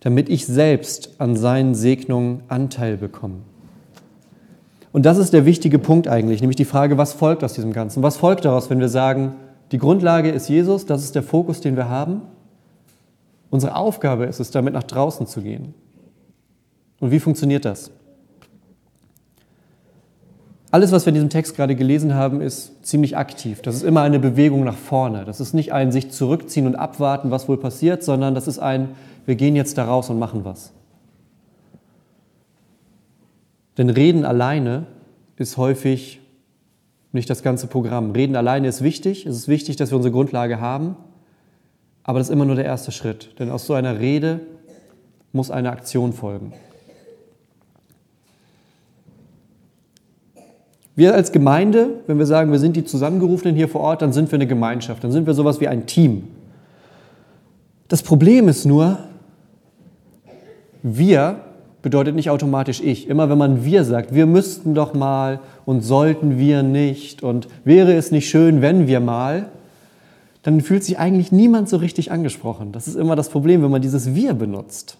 damit 0.01 0.29
ich 0.29 0.45
selbst 0.45 1.15
an 1.17 1.35
seinen 1.35 1.75
Segnungen 1.75 2.43
Anteil 2.47 2.97
bekomme. 2.97 3.35
Und 4.91 5.05
das 5.05 5.17
ist 5.17 5.33
der 5.33 5.45
wichtige 5.45 5.77
Punkt 5.77 6.07
eigentlich, 6.07 6.41
nämlich 6.41 6.55
die 6.55 6.65
Frage, 6.65 6.97
was 6.97 7.13
folgt 7.13 7.43
aus 7.43 7.53
diesem 7.53 7.73
Ganzen? 7.73 8.01
Was 8.01 8.17
folgt 8.17 8.45
daraus, 8.45 8.69
wenn 8.69 8.79
wir 8.79 8.89
sagen, 8.89 9.35
die 9.71 9.77
Grundlage 9.77 10.29
ist 10.29 10.49
Jesus, 10.49 10.85
das 10.85 11.03
ist 11.03 11.13
der 11.15 11.21
Fokus, 11.21 11.61
den 11.61 11.75
wir 11.75 11.89
haben? 11.89 12.21
Unsere 13.51 13.75
Aufgabe 13.75 14.25
ist 14.25 14.39
es, 14.39 14.51
damit 14.51 14.73
nach 14.73 14.83
draußen 14.83 15.27
zu 15.27 15.41
gehen. 15.41 15.73
Und 16.99 17.11
wie 17.11 17.19
funktioniert 17.19 17.65
das? 17.65 17.91
Alles, 20.71 20.91
was 20.91 21.05
wir 21.05 21.09
in 21.09 21.15
diesem 21.15 21.29
Text 21.29 21.55
gerade 21.55 21.75
gelesen 21.75 22.13
haben, 22.13 22.41
ist 22.41 22.85
ziemlich 22.85 23.17
aktiv. 23.17 23.61
Das 23.61 23.75
ist 23.75 23.83
immer 23.83 24.01
eine 24.01 24.19
Bewegung 24.19 24.63
nach 24.63 24.77
vorne. 24.77 25.25
Das 25.25 25.39
ist 25.39 25.53
nicht 25.53 25.73
ein 25.73 25.91
sich 25.91 26.11
zurückziehen 26.11 26.67
und 26.67 26.75
abwarten, 26.75 27.31
was 27.31 27.47
wohl 27.47 27.57
passiert, 27.57 28.03
sondern 28.03 28.35
das 28.35 28.47
ist 28.47 28.59
ein 28.59 28.89
wir 29.29 29.35
gehen 29.35 29.55
jetzt 29.55 29.77
da 29.77 29.85
raus 29.85 30.09
und 30.09 30.17
machen 30.17 30.43
was. 30.43 30.71
Denn 33.77 33.91
Reden 33.91 34.25
alleine 34.25 34.87
ist 35.37 35.55
häufig 35.55 36.19
nicht 37.11 37.29
das 37.29 37.43
ganze 37.43 37.67
Programm. 37.67 38.09
Reden 38.09 38.35
alleine 38.35 38.67
ist 38.67 38.81
wichtig. 38.81 39.27
Es 39.27 39.35
ist 39.35 39.47
wichtig, 39.47 39.75
dass 39.75 39.91
wir 39.91 39.97
unsere 39.97 40.11
Grundlage 40.11 40.59
haben. 40.59 40.95
Aber 42.01 42.17
das 42.17 42.29
ist 42.29 42.33
immer 42.33 42.45
nur 42.45 42.55
der 42.55 42.65
erste 42.65 42.91
Schritt. 42.91 43.37
Denn 43.37 43.51
aus 43.51 43.67
so 43.67 43.75
einer 43.75 43.99
Rede 43.99 44.39
muss 45.31 45.51
eine 45.51 45.71
Aktion 45.71 46.11
folgen. 46.11 46.53
Wir 50.99 51.15
als 51.15 51.31
Gemeinde, 51.31 51.91
wenn 52.07 52.19
wir 52.19 52.25
sagen, 52.25 52.51
wir 52.51 52.59
sind 52.59 52.75
die 52.75 52.83
Zusammengerufenen 52.83 53.55
hier 53.55 53.69
vor 53.69 53.79
Ort, 53.79 54.01
dann 54.01 54.11
sind 54.11 54.29
wir 54.33 54.35
eine 54.35 54.47
Gemeinschaft, 54.47 55.01
dann 55.01 55.13
sind 55.13 55.27
wir 55.27 55.33
sowas 55.33 55.61
wie 55.61 55.69
ein 55.69 55.85
Team. 55.85 56.27
Das 57.87 58.03
Problem 58.03 58.49
ist 58.49 58.65
nur, 58.65 58.97
wir 60.83 61.39
bedeutet 61.81 62.15
nicht 62.15 62.29
automatisch 62.29 62.81
ich. 62.81 63.07
Immer 63.07 63.29
wenn 63.29 63.37
man 63.37 63.63
wir 63.63 63.85
sagt, 63.85 64.13
wir 64.13 64.25
müssten 64.25 64.73
doch 64.73 64.93
mal 64.93 65.39
und 65.63 65.83
sollten 65.83 66.37
wir 66.37 66.63
nicht 66.63 67.23
und 67.23 67.47
wäre 67.63 67.93
es 67.93 68.11
nicht 68.11 68.29
schön, 68.29 68.61
wenn 68.61 68.87
wir 68.87 68.99
mal, 68.99 69.47
dann 70.43 70.59
fühlt 70.59 70.83
sich 70.83 70.99
eigentlich 70.99 71.31
niemand 71.31 71.69
so 71.69 71.77
richtig 71.77 72.11
angesprochen. 72.11 72.73
Das 72.73 72.89
ist 72.89 72.95
immer 72.95 73.15
das 73.15 73.29
Problem, 73.29 73.63
wenn 73.63 73.71
man 73.71 73.81
dieses 73.81 74.15
wir 74.15 74.33
benutzt. 74.33 74.97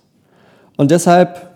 Und 0.77 0.91
deshalb 0.91 1.49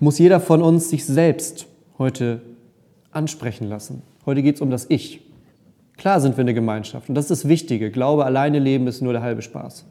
muss 0.00 0.18
jeder 0.18 0.40
von 0.40 0.62
uns 0.62 0.88
sich 0.88 1.04
selbst 1.04 1.66
heute 2.02 2.40
ansprechen 3.12 3.68
lassen. 3.68 4.02
Heute 4.26 4.42
geht 4.42 4.56
es 4.56 4.60
um 4.60 4.70
das 4.70 4.86
Ich. 4.88 5.20
Klar 5.96 6.20
sind 6.20 6.36
wir 6.36 6.42
eine 6.42 6.52
Gemeinschaft 6.52 7.08
und 7.08 7.14
das 7.14 7.30
ist 7.30 7.44
das 7.44 7.48
Wichtige. 7.48 7.92
Glaube 7.92 8.24
alleine 8.24 8.58
leben 8.58 8.88
ist 8.88 9.02
nur 9.02 9.12
der 9.12 9.22
halbe 9.22 9.40
Spaß. 9.40 9.84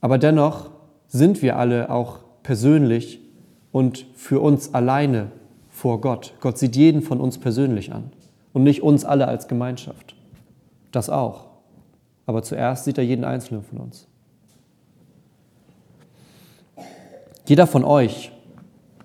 Aber 0.00 0.16
dennoch 0.16 0.70
sind 1.06 1.42
wir 1.42 1.58
alle 1.58 1.90
auch 1.90 2.20
persönlich 2.42 3.20
und 3.72 4.06
für 4.14 4.40
uns 4.40 4.72
alleine 4.72 5.32
vor 5.68 6.00
Gott. 6.00 6.32
Gott 6.40 6.56
sieht 6.56 6.76
jeden 6.76 7.02
von 7.02 7.20
uns 7.20 7.36
persönlich 7.36 7.92
an 7.92 8.10
und 8.54 8.62
nicht 8.62 8.82
uns 8.82 9.04
alle 9.04 9.28
als 9.28 9.48
Gemeinschaft. 9.48 10.14
Das 10.92 11.10
auch. 11.10 11.44
Aber 12.24 12.42
zuerst 12.42 12.86
sieht 12.86 12.96
er 12.96 13.04
jeden 13.04 13.24
Einzelnen 13.24 13.62
von 13.62 13.78
uns. 13.78 14.06
Jeder 17.44 17.66
von 17.66 17.84
euch 17.84 18.32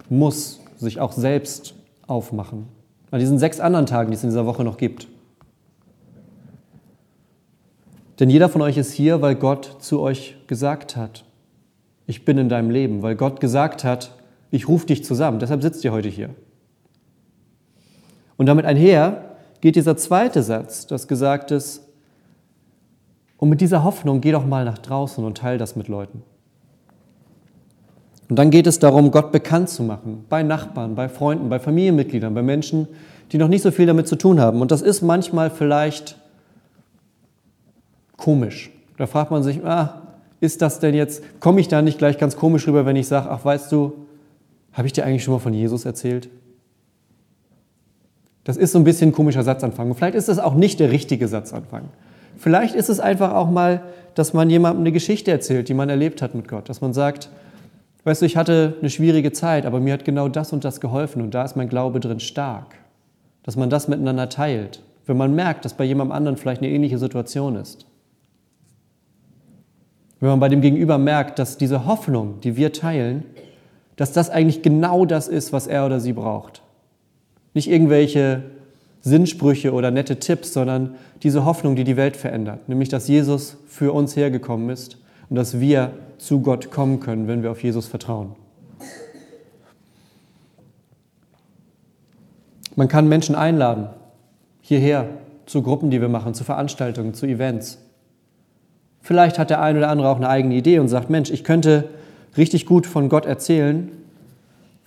muss 0.10 0.61
sich 0.84 1.00
auch 1.00 1.12
selbst 1.12 1.76
aufmachen. 2.08 2.68
An 3.12 3.20
diesen 3.20 3.40
sechs 3.40 3.60
anderen 3.60 3.86
Tagen, 3.86 4.12
die 4.12 4.16
es 4.16 4.24
in 4.24 4.30
dieser 4.30 4.46
Woche 4.46 4.64
noch 4.64 4.78
gibt. 4.78 5.08
Denn 8.20 8.30
jeder 8.30 8.50
von 8.50 8.62
euch 8.62 8.78
ist 8.78 8.92
hier, 8.92 9.22
weil 9.22 9.36
Gott 9.36 9.78
zu 9.80 10.00
euch 10.00 10.38
gesagt 10.48 10.96
hat, 10.96 11.26
ich 12.06 12.26
bin 12.26 12.38
in 12.38 12.50
deinem 12.50 12.70
Leben, 12.70 13.02
weil 13.02 13.16
Gott 13.16 13.40
gesagt 13.40 13.84
hat, 13.84 14.12
ich 14.52 14.68
rufe 14.68 14.86
dich 14.86 15.04
zusammen. 15.04 15.40
Deshalb 15.40 15.62
sitzt 15.62 15.84
ihr 15.84 15.92
heute 15.92 16.10
hier. 16.10 16.30
Und 18.38 18.46
damit 18.48 18.66
einher 18.66 19.36
geht 19.62 19.76
dieser 19.76 19.98
zweite 19.98 20.44
Satz, 20.44 20.88
das 20.88 21.08
gesagt 21.08 21.52
ist, 21.52 21.88
und 23.38 23.50
mit 23.50 23.60
dieser 23.60 23.84
Hoffnung 23.84 24.22
geh 24.22 24.32
doch 24.32 24.46
mal 24.46 24.66
nach 24.66 24.78
draußen 24.78 25.24
und 25.24 25.38
teil 25.38 25.58
das 25.58 25.76
mit 25.76 25.88
Leuten. 25.88 26.22
Und 28.32 28.38
dann 28.38 28.50
geht 28.50 28.66
es 28.66 28.80
darum, 28.80 29.12
Gott 29.12 29.34
bekannt 29.34 29.68
zu 29.68 29.84
machen, 29.84 30.24
bei 30.30 30.42
Nachbarn, 30.42 30.96
bei 30.96 31.10
Freunden, 31.10 31.50
bei 31.50 31.60
Familienmitgliedern, 31.60 32.34
bei 32.34 32.42
Menschen, 32.42 32.88
die 33.34 33.38
noch 33.38 33.50
nicht 33.50 33.62
so 33.62 33.72
viel 33.72 33.86
damit 33.86 34.08
zu 34.08 34.16
tun 34.16 34.40
haben. 34.40 34.62
Und 34.62 34.72
das 34.72 34.82
ist 34.82 35.02
manchmal 35.02 35.50
vielleicht 35.50 36.16
komisch. 38.16 38.72
Da 38.98 39.06
fragt 39.06 39.32
man 39.32 39.44
sich, 39.44 39.66
ah, 39.66 40.04
ist 40.40 40.62
das 40.62 40.80
denn 40.80 40.96
jetzt, 40.96 41.22
komme 41.42 41.60
ich 41.60 41.68
da 41.68 41.82
nicht 41.82 41.98
gleich 41.98 42.18
ganz 42.18 42.38
komisch 42.38 42.66
rüber, 42.70 42.86
wenn 42.86 42.96
ich 42.96 43.10
sage, 43.10 43.30
ach 43.30 43.44
weißt 43.44 43.70
du, 43.70 43.92
habe 44.72 44.88
ich 44.88 44.94
dir 44.94 45.06
eigentlich 45.06 45.26
schon 45.26 45.34
mal 45.34 45.42
von 45.42 45.54
Jesus 45.54 45.84
erzählt? 45.84 46.30
Das 48.46 48.56
ist 48.56 48.72
so 48.72 48.80
ein 48.80 48.86
bisschen 48.86 49.10
ein 49.10 49.14
komischer 49.14 49.44
Satzanfang. 49.44 49.90
Und 49.90 49.98
vielleicht 49.98 50.16
ist 50.16 50.30
es 50.30 50.40
auch 50.40 50.54
nicht 50.56 50.80
der 50.80 50.90
richtige 50.90 51.28
Satzanfang. 51.28 51.90
Vielleicht 52.38 52.76
ist 52.76 52.88
es 52.88 53.02
einfach 53.02 53.34
auch 53.34 53.50
mal, 53.50 53.82
dass 54.16 54.32
man 54.32 54.50
jemandem 54.50 54.84
eine 54.84 54.94
Geschichte 54.94 55.32
erzählt, 55.32 55.68
die 55.68 55.74
man 55.74 55.90
erlebt 55.90 56.22
hat 56.22 56.34
mit 56.34 56.48
Gott. 56.48 56.70
Dass 56.70 56.80
man 56.80 56.94
sagt, 56.94 57.30
weißt 58.04 58.22
du, 58.22 58.26
ich 58.26 58.38
hatte 58.38 58.76
eine 58.80 58.90
schwierige 58.90 59.32
Zeit, 59.32 59.66
aber 59.66 59.80
mir 59.80 59.94
hat 59.94 60.06
genau 60.06 60.28
das 60.28 60.54
und 60.54 60.64
das 60.64 60.82
geholfen 60.82 61.22
und 61.22 61.34
da 61.34 61.44
ist 61.44 61.56
mein 61.56 61.70
Glaube 61.70 62.00
drin 62.00 62.20
stark. 62.20 62.76
Dass 63.44 63.56
man 63.56 63.70
das 63.70 63.88
miteinander 63.88 64.30
teilt, 64.30 64.82
wenn 65.06 65.18
man 65.18 65.34
merkt, 65.34 65.66
dass 65.66 65.74
bei 65.74 65.84
jemandem 65.84 66.12
anderen 66.12 66.38
vielleicht 66.38 66.62
eine 66.62 66.72
ähnliche 66.72 66.98
Situation 66.98 67.56
ist. 67.56 67.86
Wenn 70.20 70.30
man 70.30 70.40
bei 70.40 70.50
dem 70.50 70.62
Gegenüber 70.62 71.00
merkt, 71.00 71.40
dass 71.40 71.58
diese 71.58 71.86
Hoffnung, 71.86 72.40
die 72.42 72.56
wir 72.56 72.72
teilen, 72.72 73.24
dass 73.96 74.14
das 74.14 74.30
eigentlich 74.30 74.62
genau 74.62 75.06
das 75.06 75.28
ist, 75.28 75.52
was 75.52 75.68
er 75.68 75.86
oder 75.86 76.00
sie 76.00 76.14
braucht. 76.14 76.62
Nicht 77.54 77.70
irgendwelche 77.70 78.44
Sinnsprüche 79.02 79.74
oder 79.74 79.90
nette 79.90 80.18
Tipps, 80.20 80.54
sondern 80.54 80.96
diese 81.24 81.44
Hoffnung, 81.46 81.76
die 81.76 81.84
die 81.84 81.98
Welt 81.98 82.16
verändert, 82.16 82.70
nämlich 82.70 82.90
dass 82.90 83.08
Jesus 83.08 83.58
für 83.68 83.94
uns 83.94 84.16
hergekommen 84.16 84.70
ist 84.70 85.01
und 85.32 85.38
dass 85.38 85.62
wir 85.62 85.94
zu 86.18 86.42
Gott 86.42 86.72
kommen 86.72 87.00
können, 87.00 87.30
wenn 87.30 87.42
wir 87.42 87.52
auf 87.52 87.64
Jesus 87.64 87.88
vertrauen. 87.88 88.36
Man 92.76 92.90
kann 92.90 93.08
Menschen 93.08 93.34
einladen, 93.36 93.88
hierher, 94.60 95.08
zu 95.46 95.62
Gruppen, 95.62 95.90
die 95.90 96.02
wir 96.02 96.10
machen, 96.10 96.34
zu 96.34 96.44
Veranstaltungen, 96.44 97.14
zu 97.14 97.26
Events. 97.26 97.78
Vielleicht 99.00 99.40
hat 99.40 99.50
der 99.50 99.62
eine 99.62 99.80
oder 99.80 99.90
andere 99.90 100.10
auch 100.10 100.18
eine 100.18 100.28
eigene 100.28 100.54
Idee 100.54 100.80
und 100.80 100.90
sagt, 100.90 101.10
Mensch, 101.10 101.32
ich 101.32 101.46
könnte 101.46 101.88
richtig 102.36 102.66
gut 102.66 102.86
von 102.86 103.08
Gott 103.08 103.26
erzählen, 103.26 103.90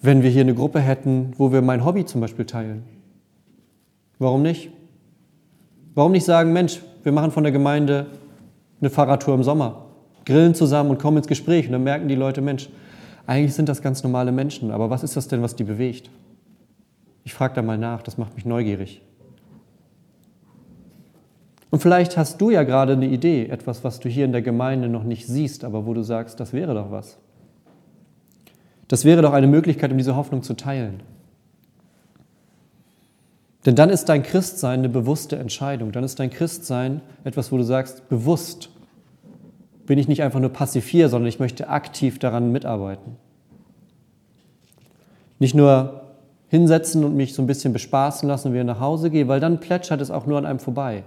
wenn 0.03 0.23
wir 0.23 0.29
hier 0.29 0.43
eine 0.43 0.55
Gruppe 0.55 0.81
hätten, 0.81 1.33
wo 1.39 1.53
wir 1.53 1.63
mein 1.63 1.87
Hobby 1.87 2.05
zum 2.05 2.21
Beispiel 2.21 2.45
teilen. 2.45 2.85
Warum 4.19 4.43
nicht? 4.43 4.71
Warum 5.95 6.13
nicht 6.13 6.25
sagen, 6.27 6.53
Mensch, 6.53 6.83
wir 7.03 7.13
machen 7.13 7.31
von 7.31 7.45
der 7.45 7.53
Gemeinde 7.53 8.07
eine 8.81 8.91
Fahrradtour 8.91 9.35
im 9.35 9.43
Sommer, 9.43 9.84
grillen 10.25 10.55
zusammen 10.55 10.91
und 10.91 10.99
kommen 10.99 11.19
ins 11.19 11.27
Gespräch 11.27 11.67
und 11.67 11.73
dann 11.73 11.85
merken 11.85 12.09
die 12.09 12.15
Leute, 12.15 12.41
Mensch, 12.41 12.69
eigentlich 13.27 13.55
sind 13.55 13.69
das 13.69 13.83
ganz 13.83 14.03
normale 14.03 14.33
Menschen, 14.33 14.71
aber 14.71 14.91
was 14.91 15.03
ist 15.03 15.17
das 15.17 15.29
denn, 15.29 15.43
was 15.43 15.57
die 15.57 15.65
bewegt? 15.65 16.11
Ich 17.25 17.33
frage 17.33 17.55
da 17.55 17.63
mal 17.63 17.79
nach, 17.79 18.03
das 18.03 18.19
macht 18.19 18.35
mich 18.35 18.45
neugierig. 18.45 19.01
Und 21.71 21.81
vielleicht 21.81 22.17
hast 22.17 22.41
du 22.41 22.51
ja 22.51 22.63
gerade 22.63 22.93
eine 22.93 23.09
Idee, 23.09 23.47
etwas, 23.47 23.83
was 23.83 23.99
du 23.99 24.09
hier 24.09 24.25
in 24.27 24.33
der 24.33 24.43
Gemeinde 24.43 24.89
noch 24.89 25.03
nicht 25.03 25.27
siehst, 25.27 25.65
aber 25.65 25.87
wo 25.87 25.95
du 25.95 26.03
sagst, 26.03 26.39
das 26.39 26.53
wäre 26.53 26.75
doch 26.75 26.91
was. 26.91 27.19
Das 28.89 29.05
wäre 29.05 29.23
doch 29.23 29.33
eine 29.33 29.47
Möglichkeit, 29.47 29.91
um 29.91 29.99
diese 29.99 30.15
Hoffnung 30.15 30.43
zu 30.43 30.55
teilen. 30.55 31.01
Denn 33.67 33.75
dann 33.75 33.89
ist 33.89 34.11
dein 34.11 34.23
Christsein 34.23 34.81
eine 34.81 34.89
bewusste 34.91 35.37
Entscheidung. 35.37 35.91
Dann 35.91 36.05
ist 36.05 36.21
dein 36.21 36.31
Christsein 36.31 37.01
etwas, 37.25 37.51
wo 37.51 37.57
du 37.57 37.65
sagst, 37.65 38.09
bewusst 38.09 38.71
bin 39.87 39.99
ich 39.99 40.09
nicht 40.09 40.23
einfach 40.23 40.41
nur 40.41 40.51
passiv 40.51 40.87
hier, 40.87 41.09
sondern 41.09 41.29
ich 41.29 41.39
möchte 41.39 41.69
aktiv 41.69 42.19
daran 42.19 42.53
mitarbeiten. 42.53 43.17
Nicht 45.39 45.55
nur 45.55 46.03
hinsetzen 46.49 47.05
und 47.05 47.17
mich 47.17 47.35
so 47.35 47.43
ein 47.43 47.47
bisschen 47.47 47.73
bespaßen 47.73 48.29
lassen 48.29 48.49
und 48.49 48.55
wieder 48.55 48.65
nach 48.65 48.81
Hause 48.81 49.11
gehen, 49.11 49.29
weil 49.29 49.41
dann 49.41 49.61
plätschert 49.61 50.01
es 50.01 50.11
auch 50.11 50.27
nur 50.27 50.39
an 50.39 50.47
einem 50.47 50.61
vorbei 50.61 51.05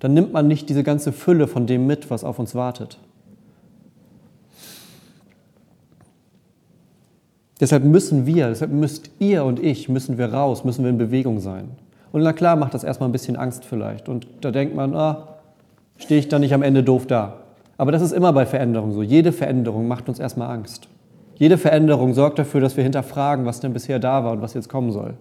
dann 0.00 0.14
nimmt 0.14 0.32
man 0.32 0.46
nicht 0.46 0.68
diese 0.68 0.82
ganze 0.82 1.12
Fülle 1.12 1.48
von 1.48 1.66
dem 1.66 1.86
mit, 1.86 2.10
was 2.10 2.24
auf 2.24 2.38
uns 2.38 2.54
wartet. 2.54 2.98
Deshalb 7.60 7.82
müssen 7.82 8.24
wir, 8.24 8.48
deshalb 8.48 8.70
müsst 8.70 9.10
ihr 9.18 9.44
und 9.44 9.58
ich, 9.58 9.88
müssen 9.88 10.16
wir 10.16 10.32
raus, 10.32 10.62
müssen 10.62 10.84
wir 10.84 10.90
in 10.90 10.98
Bewegung 10.98 11.40
sein. 11.40 11.70
Und 12.12 12.22
na 12.22 12.32
klar 12.32 12.54
macht 12.54 12.72
das 12.72 12.84
erstmal 12.84 13.08
ein 13.08 13.12
bisschen 13.12 13.36
Angst 13.36 13.64
vielleicht. 13.64 14.08
Und 14.08 14.28
da 14.40 14.52
denkt 14.52 14.76
man, 14.76 14.94
ah, 14.94 15.40
stehe 15.96 16.20
ich 16.20 16.28
dann 16.28 16.42
nicht 16.42 16.54
am 16.54 16.62
Ende 16.62 16.84
doof 16.84 17.08
da. 17.08 17.40
Aber 17.78 17.92
das 17.92 18.02
ist 18.02 18.12
immer 18.12 18.32
bei 18.32 18.44
Veränderung 18.44 18.92
so. 18.92 19.02
Jede 19.02 19.32
Veränderung 19.32 19.88
macht 19.88 20.08
uns 20.08 20.18
erstmal 20.18 20.50
Angst. 20.50 20.88
Jede 21.36 21.56
Veränderung 21.56 22.12
sorgt 22.12 22.38
dafür, 22.40 22.60
dass 22.60 22.76
wir 22.76 22.82
hinterfragen, 22.82 23.46
was 23.46 23.60
denn 23.60 23.72
bisher 23.72 24.00
da 24.00 24.24
war 24.24 24.32
und 24.32 24.42
was 24.42 24.54
jetzt 24.54 24.68
kommen 24.68 24.90
soll. 24.90 25.14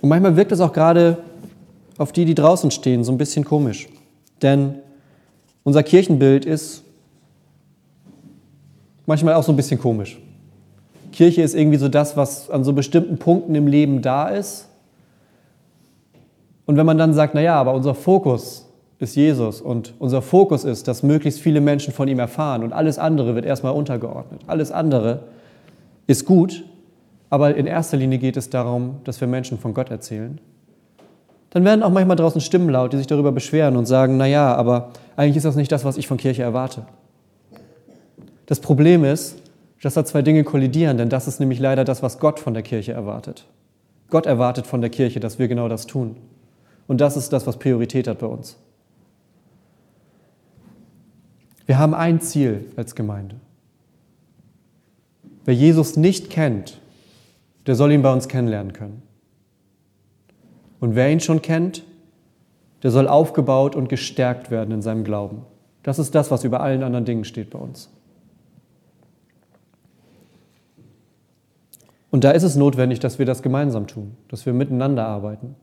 Und 0.00 0.08
manchmal 0.08 0.36
wirkt 0.36 0.52
es 0.52 0.60
auch 0.60 0.72
gerade 0.72 1.18
auf 1.98 2.12
die, 2.12 2.24
die 2.24 2.34
draußen 2.34 2.70
stehen, 2.70 3.02
so 3.04 3.12
ein 3.12 3.18
bisschen 3.18 3.44
komisch. 3.44 3.88
Denn 4.40 4.76
unser 5.64 5.82
Kirchenbild 5.82 6.44
ist 6.44 6.84
manchmal 9.06 9.34
auch 9.34 9.42
so 9.42 9.52
ein 9.52 9.56
bisschen 9.56 9.80
komisch. 9.80 10.20
Kirche 11.12 11.42
ist 11.42 11.54
irgendwie 11.54 11.78
so 11.78 11.88
das, 11.88 12.16
was 12.16 12.48
an 12.48 12.62
so 12.62 12.72
bestimmten 12.72 13.18
Punkten 13.18 13.54
im 13.56 13.66
Leben 13.66 14.02
da 14.02 14.28
ist. 14.28 14.68
Und 16.66 16.76
wenn 16.76 16.86
man 16.86 16.98
dann 16.98 17.14
sagt, 17.14 17.34
naja, 17.34 17.54
aber 17.54 17.74
unser 17.74 17.94
Fokus 17.94 18.68
ist 18.98 19.16
Jesus 19.16 19.60
und 19.60 19.94
unser 19.98 20.22
Fokus 20.22 20.64
ist, 20.64 20.86
dass 20.86 21.02
möglichst 21.02 21.40
viele 21.40 21.60
Menschen 21.60 21.92
von 21.92 22.06
ihm 22.06 22.20
erfahren 22.20 22.62
und 22.62 22.72
alles 22.72 22.98
andere 22.98 23.34
wird 23.34 23.44
erstmal 23.44 23.72
untergeordnet. 23.72 24.42
Alles 24.46 24.70
andere 24.70 25.24
ist 26.06 26.24
gut, 26.24 26.64
aber 27.28 27.56
in 27.56 27.66
erster 27.66 27.96
Linie 27.96 28.18
geht 28.18 28.36
es 28.36 28.48
darum, 28.48 29.00
dass 29.02 29.20
wir 29.20 29.26
Menschen 29.26 29.58
von 29.58 29.74
Gott 29.74 29.90
erzählen. 29.90 30.40
Dann 31.50 31.64
werden 31.64 31.82
auch 31.82 31.90
manchmal 31.90 32.16
draußen 32.16 32.40
Stimmen 32.40 32.68
laut, 32.68 32.92
die 32.92 32.96
sich 32.96 33.06
darüber 33.06 33.32
beschweren 33.32 33.76
und 33.76 33.86
sagen, 33.86 34.16
na 34.16 34.26
ja, 34.26 34.54
aber 34.54 34.90
eigentlich 35.16 35.36
ist 35.36 35.44
das 35.44 35.56
nicht 35.56 35.72
das, 35.72 35.84
was 35.84 35.96
ich 35.96 36.06
von 36.06 36.16
Kirche 36.16 36.42
erwarte. 36.42 36.86
Das 38.46 38.60
Problem 38.60 39.04
ist, 39.04 39.42
dass 39.82 39.94
da 39.94 40.04
zwei 40.04 40.22
Dinge 40.22 40.44
kollidieren, 40.44 40.96
denn 40.96 41.08
das 41.08 41.26
ist 41.26 41.40
nämlich 41.40 41.58
leider 41.58 41.84
das, 41.84 42.02
was 42.02 42.20
Gott 42.20 42.38
von 42.38 42.54
der 42.54 42.62
Kirche 42.62 42.92
erwartet. 42.92 43.46
Gott 44.10 44.26
erwartet 44.26 44.66
von 44.66 44.80
der 44.80 44.90
Kirche, 44.90 45.18
dass 45.18 45.38
wir 45.38 45.48
genau 45.48 45.68
das 45.68 45.86
tun. 45.86 46.16
Und 46.86 47.00
das 47.00 47.16
ist 47.16 47.32
das, 47.32 47.46
was 47.46 47.58
Priorität 47.58 48.08
hat 48.08 48.18
bei 48.18 48.26
uns. 48.26 48.56
Wir 51.66 51.78
haben 51.78 51.94
ein 51.94 52.20
Ziel 52.20 52.66
als 52.76 52.94
Gemeinde. 52.94 53.36
Wer 55.44 55.54
Jesus 55.54 55.96
nicht 55.96 56.30
kennt, 56.30 56.80
der 57.66 57.74
soll 57.74 57.92
ihn 57.92 58.02
bei 58.02 58.12
uns 58.12 58.28
kennenlernen 58.28 58.72
können. 58.72 59.02
Und 60.80 60.94
wer 60.94 61.10
ihn 61.10 61.20
schon 61.20 61.42
kennt, 61.42 61.84
der 62.82 62.90
soll 62.90 63.06
aufgebaut 63.06 63.76
und 63.76 63.88
gestärkt 63.88 64.50
werden 64.50 64.72
in 64.72 64.82
seinem 64.82 65.04
Glauben. 65.04 65.42
Das 65.82 65.98
ist 65.98 66.14
das, 66.14 66.30
was 66.30 66.44
über 66.44 66.60
allen 66.60 66.82
anderen 66.82 67.04
Dingen 67.04 67.24
steht 67.24 67.50
bei 67.50 67.58
uns. 67.58 67.88
Und 72.10 72.24
da 72.24 72.32
ist 72.32 72.42
es 72.42 72.56
notwendig, 72.56 73.00
dass 73.00 73.18
wir 73.18 73.26
das 73.26 73.42
gemeinsam 73.42 73.86
tun, 73.86 74.16
dass 74.28 74.44
wir 74.44 74.52
miteinander 74.52 75.06
arbeiten. 75.06 75.56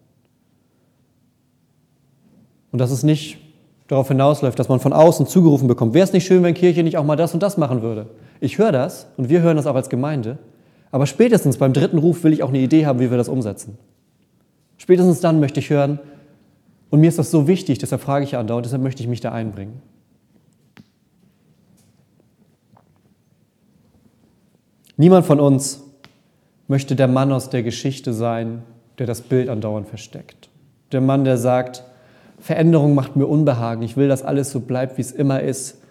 Und 2.71 2.79
dass 2.79 2.91
es 2.91 3.03
nicht 3.03 3.37
darauf 3.87 4.07
hinausläuft, 4.07 4.57
dass 4.59 4.69
man 4.69 4.79
von 4.79 4.93
außen 4.93 5.27
zugerufen 5.27 5.67
bekommt. 5.67 5.93
Wäre 5.93 6.03
es 6.03 6.13
nicht 6.13 6.25
schön, 6.25 6.43
wenn 6.43 6.53
Kirche 6.53 6.83
nicht 6.83 6.97
auch 6.97 7.03
mal 7.03 7.15
das 7.15 7.33
und 7.33 7.41
das 7.41 7.57
machen 7.57 7.81
würde? 7.81 8.07
Ich 8.39 8.57
höre 8.57 8.71
das 8.71 9.07
und 9.17 9.29
wir 9.29 9.41
hören 9.41 9.57
das 9.57 9.65
auch 9.65 9.75
als 9.75 9.89
Gemeinde. 9.89 10.37
Aber 10.91 11.05
spätestens 11.05 11.57
beim 11.57 11.73
dritten 11.73 11.97
Ruf 11.97 12.23
will 12.23 12.33
ich 12.33 12.43
auch 12.43 12.49
eine 12.49 12.59
Idee 12.59 12.85
haben, 12.85 12.99
wie 12.99 13.09
wir 13.09 13.17
das 13.17 13.29
umsetzen. 13.29 13.77
Spätestens 14.77 15.19
dann 15.19 15.39
möchte 15.39 15.59
ich 15.59 15.69
hören, 15.69 15.99
und 16.89 17.01
mir 17.01 17.07
ist 17.07 17.19
das 17.19 17.29
so 17.29 17.47
wichtig, 17.47 17.77
deshalb 17.77 18.01
frage 18.01 18.25
ich 18.25 18.31
ja 18.31 18.39
andauernd, 18.39 18.65
deshalb 18.65 18.81
möchte 18.81 19.03
ich 19.03 19.09
mich 19.09 19.21
da 19.21 19.31
einbringen. 19.31 19.81
Niemand 24.97 25.25
von 25.25 25.39
uns 25.39 25.83
möchte 26.67 26.95
der 26.95 27.07
Mann 27.07 27.31
aus 27.31 27.49
der 27.49 27.63
Geschichte 27.63 28.13
sein, 28.13 28.63
der 28.97 29.07
das 29.07 29.21
Bild 29.21 29.49
andauernd 29.49 29.87
versteckt. 29.87 30.49
Der 30.91 31.01
Mann, 31.01 31.23
der 31.23 31.37
sagt, 31.37 31.83
Veränderung 32.39 32.95
macht 32.95 33.15
mir 33.15 33.27
Unbehagen, 33.27 33.81
ich 33.81 33.97
will, 33.97 34.07
dass 34.07 34.23
alles 34.23 34.51
so 34.51 34.61
bleibt, 34.61 34.97
wie 34.97 35.01
es 35.01 35.11
immer 35.11 35.41
ist. 35.41 35.81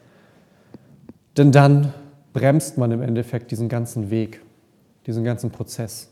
Denn 1.36 1.52
dann 1.52 1.92
bremst 2.32 2.78
man 2.78 2.90
im 2.90 3.02
Endeffekt 3.02 3.50
diesen 3.50 3.68
ganzen 3.68 4.10
Weg, 4.10 4.42
diesen 5.06 5.24
ganzen 5.24 5.50
Prozess. 5.50 6.08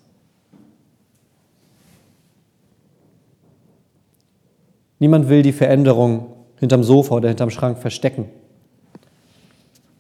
Niemand 4.98 5.28
will 5.28 5.42
die 5.42 5.52
Veränderung 5.52 6.32
hinterm 6.58 6.82
Sofa 6.82 7.16
oder 7.16 7.28
hinterm 7.28 7.50
Schrank 7.50 7.78
verstecken. 7.78 8.26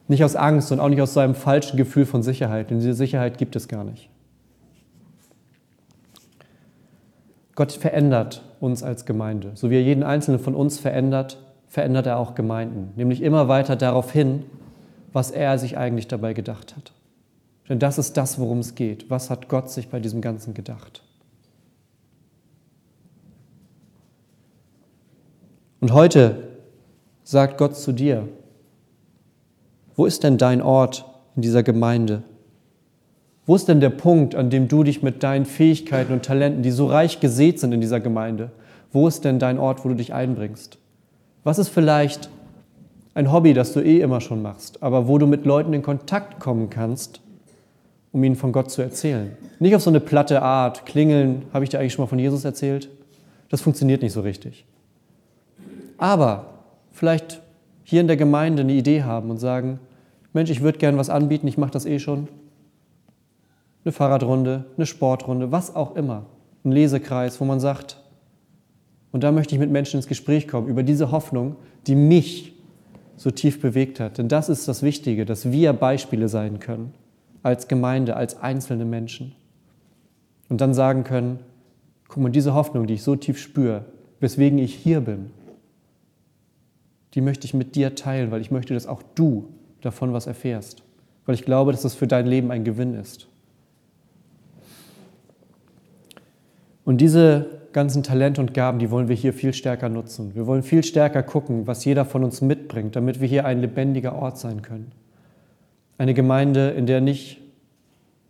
Nicht 0.08 0.22
aus 0.24 0.36
Angst 0.36 0.72
und 0.72 0.80
auch 0.80 0.88
nicht 0.88 1.02
aus 1.02 1.14
so 1.14 1.20
einem 1.20 1.34
falschen 1.34 1.76
Gefühl 1.76 2.06
von 2.06 2.22
Sicherheit, 2.22 2.70
denn 2.70 2.78
diese 2.78 2.94
Sicherheit 2.94 3.38
gibt 3.38 3.56
es 3.56 3.68
gar 3.68 3.84
nicht. 3.84 4.08
Gott 7.56 7.72
verändert 7.72 8.42
uns 8.60 8.82
als 8.82 9.06
Gemeinde. 9.06 9.52
So 9.54 9.70
wie 9.70 9.76
er 9.76 9.82
jeden 9.82 10.02
einzelnen 10.02 10.38
von 10.38 10.54
uns 10.54 10.78
verändert, 10.78 11.38
verändert 11.66 12.06
er 12.06 12.18
auch 12.18 12.34
Gemeinden. 12.34 12.92
Nämlich 12.96 13.22
immer 13.22 13.48
weiter 13.48 13.74
darauf 13.76 14.12
hin, 14.12 14.44
was 15.12 15.30
er 15.30 15.58
sich 15.58 15.76
eigentlich 15.78 16.06
dabei 16.06 16.34
gedacht 16.34 16.76
hat. 16.76 16.92
Denn 17.68 17.78
das 17.78 17.98
ist 17.98 18.16
das, 18.16 18.38
worum 18.38 18.58
es 18.58 18.74
geht. 18.74 19.10
Was 19.10 19.30
hat 19.30 19.48
Gott 19.48 19.70
sich 19.70 19.88
bei 19.88 19.98
diesem 19.98 20.20
Ganzen 20.20 20.54
gedacht? 20.54 21.02
Und 25.80 25.92
heute 25.92 26.48
sagt 27.24 27.58
Gott 27.58 27.74
zu 27.74 27.92
dir, 27.92 28.28
wo 29.94 30.04
ist 30.04 30.24
denn 30.24 30.36
dein 30.36 30.60
Ort 30.60 31.06
in 31.36 31.42
dieser 31.42 31.62
Gemeinde? 31.62 32.22
Wo 33.46 33.54
ist 33.54 33.68
denn 33.68 33.80
der 33.80 33.90
Punkt, 33.90 34.34
an 34.34 34.50
dem 34.50 34.66
du 34.66 34.82
dich 34.82 35.04
mit 35.04 35.22
deinen 35.22 35.46
Fähigkeiten 35.46 36.12
und 36.12 36.24
Talenten, 36.24 36.62
die 36.62 36.72
so 36.72 36.86
reich 36.86 37.20
gesät 37.20 37.60
sind 37.60 37.72
in 37.72 37.80
dieser 37.80 38.00
Gemeinde, 38.00 38.50
wo 38.92 39.06
ist 39.06 39.24
denn 39.24 39.38
dein 39.38 39.58
Ort, 39.58 39.84
wo 39.84 39.88
du 39.88 39.94
dich 39.94 40.12
einbringst? 40.12 40.78
Was 41.44 41.60
ist 41.60 41.68
vielleicht 41.68 42.28
ein 43.14 43.30
Hobby, 43.32 43.54
das 43.54 43.72
du 43.72 43.80
eh 43.80 44.00
immer 44.00 44.20
schon 44.20 44.42
machst, 44.42 44.82
aber 44.82 45.06
wo 45.06 45.16
du 45.18 45.28
mit 45.28 45.46
Leuten 45.46 45.72
in 45.72 45.82
Kontakt 45.82 46.40
kommen 46.40 46.70
kannst, 46.70 47.20
um 48.10 48.24
ihnen 48.24 48.34
von 48.34 48.50
Gott 48.50 48.70
zu 48.70 48.82
erzählen? 48.82 49.36
Nicht 49.60 49.76
auf 49.76 49.82
so 49.82 49.90
eine 49.90 50.00
platte 50.00 50.42
Art, 50.42 50.84
klingeln, 50.84 51.42
habe 51.52 51.62
ich 51.62 51.70
dir 51.70 51.78
eigentlich 51.78 51.92
schon 51.92 52.04
mal 52.04 52.08
von 52.08 52.18
Jesus 52.18 52.44
erzählt? 52.44 52.88
Das 53.48 53.60
funktioniert 53.60 54.02
nicht 54.02 54.12
so 54.12 54.22
richtig. 54.22 54.66
Aber 55.98 56.46
vielleicht 56.90 57.40
hier 57.84 58.00
in 58.00 58.08
der 58.08 58.16
Gemeinde 58.16 58.62
eine 58.62 58.72
Idee 58.72 59.04
haben 59.04 59.30
und 59.30 59.38
sagen, 59.38 59.78
Mensch, 60.32 60.50
ich 60.50 60.62
würde 60.62 60.78
gern 60.78 60.98
was 60.98 61.10
anbieten, 61.10 61.46
ich 61.46 61.58
mache 61.58 61.70
das 61.70 61.86
eh 61.86 62.00
schon 62.00 62.26
eine 63.86 63.92
Fahrradrunde, 63.92 64.64
eine 64.76 64.84
Sportrunde, 64.84 65.52
was 65.52 65.76
auch 65.76 65.94
immer, 65.94 66.26
ein 66.64 66.72
Lesekreis, 66.72 67.40
wo 67.40 67.44
man 67.44 67.60
sagt, 67.60 68.02
und 69.12 69.22
da 69.22 69.30
möchte 69.30 69.54
ich 69.54 69.60
mit 69.60 69.70
Menschen 69.70 69.98
ins 69.98 70.08
Gespräch 70.08 70.48
kommen 70.48 70.66
über 70.66 70.82
diese 70.82 71.12
Hoffnung, 71.12 71.54
die 71.86 71.94
mich 71.94 72.52
so 73.16 73.30
tief 73.30 73.60
bewegt 73.60 74.00
hat. 74.00 74.18
Denn 74.18 74.26
das 74.28 74.48
ist 74.48 74.66
das 74.66 74.82
Wichtige, 74.82 75.24
dass 75.24 75.52
wir 75.52 75.72
Beispiele 75.72 76.28
sein 76.28 76.58
können, 76.58 76.92
als 77.44 77.68
Gemeinde, 77.68 78.16
als 78.16 78.40
einzelne 78.40 78.84
Menschen. 78.84 79.36
Und 80.48 80.60
dann 80.60 80.74
sagen 80.74 81.04
können, 81.04 81.38
guck 82.08 82.24
mal, 82.24 82.30
diese 82.30 82.54
Hoffnung, 82.54 82.88
die 82.88 82.94
ich 82.94 83.04
so 83.04 83.14
tief 83.14 83.38
spüre, 83.38 83.84
weswegen 84.18 84.58
ich 84.58 84.74
hier 84.74 85.00
bin, 85.00 85.30
die 87.14 87.20
möchte 87.20 87.46
ich 87.46 87.54
mit 87.54 87.76
dir 87.76 87.94
teilen, 87.94 88.32
weil 88.32 88.40
ich 88.40 88.50
möchte, 88.50 88.74
dass 88.74 88.88
auch 88.88 89.02
du 89.14 89.48
davon 89.80 90.12
was 90.12 90.26
erfährst. 90.26 90.82
Weil 91.24 91.36
ich 91.36 91.44
glaube, 91.44 91.70
dass 91.70 91.82
das 91.82 91.94
für 91.94 92.08
dein 92.08 92.26
Leben 92.26 92.50
ein 92.50 92.64
Gewinn 92.64 92.94
ist. 92.94 93.28
Und 96.86 97.00
diese 97.00 97.46
ganzen 97.72 98.04
Talente 98.04 98.40
und 98.40 98.54
Gaben, 98.54 98.78
die 98.78 98.92
wollen 98.92 99.08
wir 99.08 99.16
hier 99.16 99.34
viel 99.34 99.52
stärker 99.52 99.88
nutzen. 99.88 100.36
Wir 100.36 100.46
wollen 100.46 100.62
viel 100.62 100.84
stärker 100.84 101.24
gucken, 101.24 101.66
was 101.66 101.84
jeder 101.84 102.04
von 102.04 102.22
uns 102.22 102.40
mitbringt, 102.40 102.94
damit 102.94 103.20
wir 103.20 103.26
hier 103.26 103.44
ein 103.44 103.60
lebendiger 103.60 104.14
Ort 104.14 104.38
sein 104.38 104.62
können. 104.62 104.92
Eine 105.98 106.14
Gemeinde, 106.14 106.70
in 106.70 106.86
der 106.86 107.00
nicht 107.00 107.40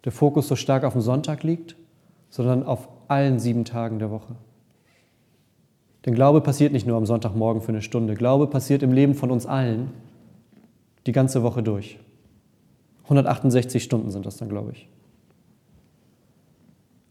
der 0.07 0.13
Fokus 0.13 0.49
so 0.49 0.57
stark 0.57 0.85
auf 0.85 0.95
dem 0.95 1.03
Sonntag 1.03 1.43
liegt, 1.43 1.77
sondern 2.31 2.63
auf 2.63 2.89
allen 3.09 3.39
sieben 3.39 3.67
Tagen 3.67 3.99
der 3.99 4.11
Woche. 4.11 4.37
Denn 6.07 6.15
Glaube 6.15 6.41
passiert 6.41 6.73
nicht 6.73 6.87
nur 6.87 6.97
am 6.97 7.05
Sonntagmorgen 7.05 7.61
für 7.61 7.69
eine 7.69 7.83
Stunde. 7.83 8.15
Glaube 8.15 8.47
passiert 8.47 8.83
im 8.83 8.93
Leben 8.93 9.15
von 9.15 9.31
uns 9.31 9.45
allen 9.45 9.91
die 11.07 11.13
ganze 11.13 11.43
Woche 11.43 11.63
durch. 11.63 11.99
168 13.03 13.83
Stunden 13.85 14.11
sind 14.11 14.25
das 14.25 14.39
dann, 14.39 14.49
glaube 14.49 14.73
ich. 14.73 14.89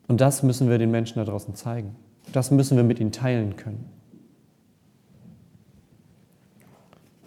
Und 0.07 0.21
das 0.21 0.43
müssen 0.43 0.69
wir 0.69 0.77
den 0.77 0.91
Menschen 0.91 1.19
da 1.19 1.25
draußen 1.25 1.55
zeigen. 1.55 1.95
Das 2.31 2.51
müssen 2.51 2.77
wir 2.77 2.83
mit 2.83 2.99
ihnen 2.99 3.11
teilen 3.11 3.55
können. 3.55 3.89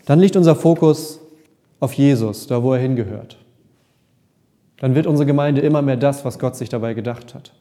Dann 0.05 0.21
liegt 0.21 0.37
unser 0.37 0.57
Fokus 0.57 1.21
auf 1.81 1.93
Jesus, 1.93 2.47
da 2.47 2.63
wo 2.63 2.73
er 2.73 2.81
hingehört. 2.81 3.37
Dann 4.79 4.95
wird 4.95 5.07
unsere 5.07 5.27
Gemeinde 5.27 5.61
immer 5.61 5.83
mehr 5.83 5.97
das, 5.97 6.25
was 6.25 6.39
Gott 6.39 6.57
sich 6.57 6.69
dabei 6.69 6.95
gedacht 6.95 7.35
hat. 7.35 7.53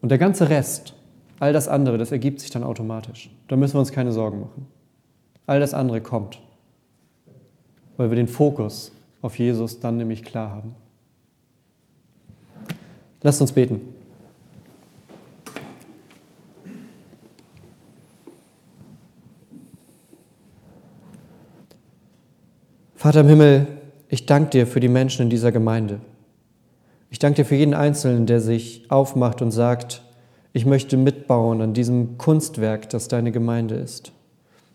Und 0.00 0.08
der 0.08 0.18
ganze 0.18 0.48
Rest, 0.48 0.94
all 1.38 1.52
das 1.52 1.68
andere, 1.68 1.98
das 1.98 2.10
ergibt 2.10 2.40
sich 2.40 2.50
dann 2.50 2.64
automatisch. 2.64 3.30
Da 3.48 3.56
müssen 3.56 3.74
wir 3.74 3.80
uns 3.80 3.92
keine 3.92 4.12
Sorgen 4.12 4.40
machen. 4.40 4.66
All 5.46 5.60
das 5.60 5.74
andere 5.74 6.00
kommt, 6.00 6.40
weil 7.96 8.10
wir 8.10 8.16
den 8.16 8.28
Fokus 8.28 8.92
auf 9.20 9.38
Jesus 9.38 9.78
dann 9.78 9.96
nämlich 9.96 10.24
klar 10.24 10.50
haben. 10.50 10.74
Lasst 13.22 13.40
uns 13.40 13.52
beten. 13.52 13.80
Vater 22.96 23.20
im 23.20 23.28
Himmel, 23.28 23.66
ich 24.08 24.26
danke 24.26 24.50
dir 24.50 24.66
für 24.66 24.78
die 24.78 24.88
Menschen 24.88 25.22
in 25.22 25.30
dieser 25.30 25.50
Gemeinde. 25.50 26.00
Ich 27.10 27.18
danke 27.18 27.42
dir 27.42 27.44
für 27.44 27.56
jeden 27.56 27.74
Einzelnen, 27.74 28.26
der 28.26 28.40
sich 28.40 28.90
aufmacht 28.90 29.42
und 29.42 29.50
sagt, 29.50 30.02
ich 30.52 30.66
möchte 30.66 30.96
mitbauen 30.96 31.60
an 31.60 31.74
diesem 31.74 32.18
Kunstwerk, 32.18 32.90
das 32.90 33.08
deine 33.08 33.32
Gemeinde 33.32 33.74
ist. 33.74 34.12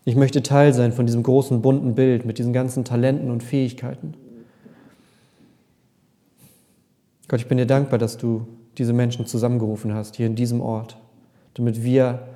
Ich 0.04 0.16
möchte 0.16 0.42
Teil 0.42 0.72
sein 0.74 0.92
von 0.92 1.06
diesem 1.06 1.22
großen 1.22 1.62
bunten 1.62 1.94
Bild 1.94 2.24
mit 2.24 2.38
diesen 2.38 2.52
ganzen 2.52 2.84
Talenten 2.84 3.30
und 3.30 3.42
Fähigkeiten. 3.42 4.14
Gott, 7.28 7.40
ich 7.40 7.46
bin 7.46 7.58
dir 7.58 7.66
dankbar, 7.66 7.98
dass 7.98 8.16
du 8.16 8.48
diese 8.78 8.94
Menschen 8.94 9.26
zusammengerufen 9.26 9.92
hast, 9.92 10.16
hier 10.16 10.26
in 10.26 10.34
diesem 10.34 10.62
Ort, 10.62 10.96
damit 11.54 11.84
wir, 11.84 12.26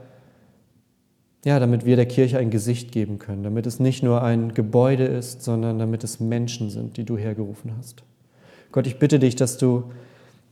ja, 1.44 1.58
damit 1.58 1.86
wir 1.86 1.96
der 1.96 2.06
Kirche 2.06 2.38
ein 2.38 2.50
Gesicht 2.50 2.92
geben 2.92 3.18
können, 3.18 3.42
damit 3.42 3.66
es 3.66 3.80
nicht 3.80 4.02
nur 4.02 4.22
ein 4.22 4.52
Gebäude 4.52 5.04
ist, 5.04 5.42
sondern 5.42 5.78
damit 5.78 6.04
es 6.04 6.20
Menschen 6.20 6.68
sind, 6.68 6.98
die 6.98 7.04
du 7.04 7.16
hergerufen 7.16 7.72
hast. 7.78 8.02
Gott, 8.70 8.86
ich 8.86 8.98
bitte 8.98 9.18
dich, 9.18 9.34
dass 9.34 9.56
du 9.56 9.84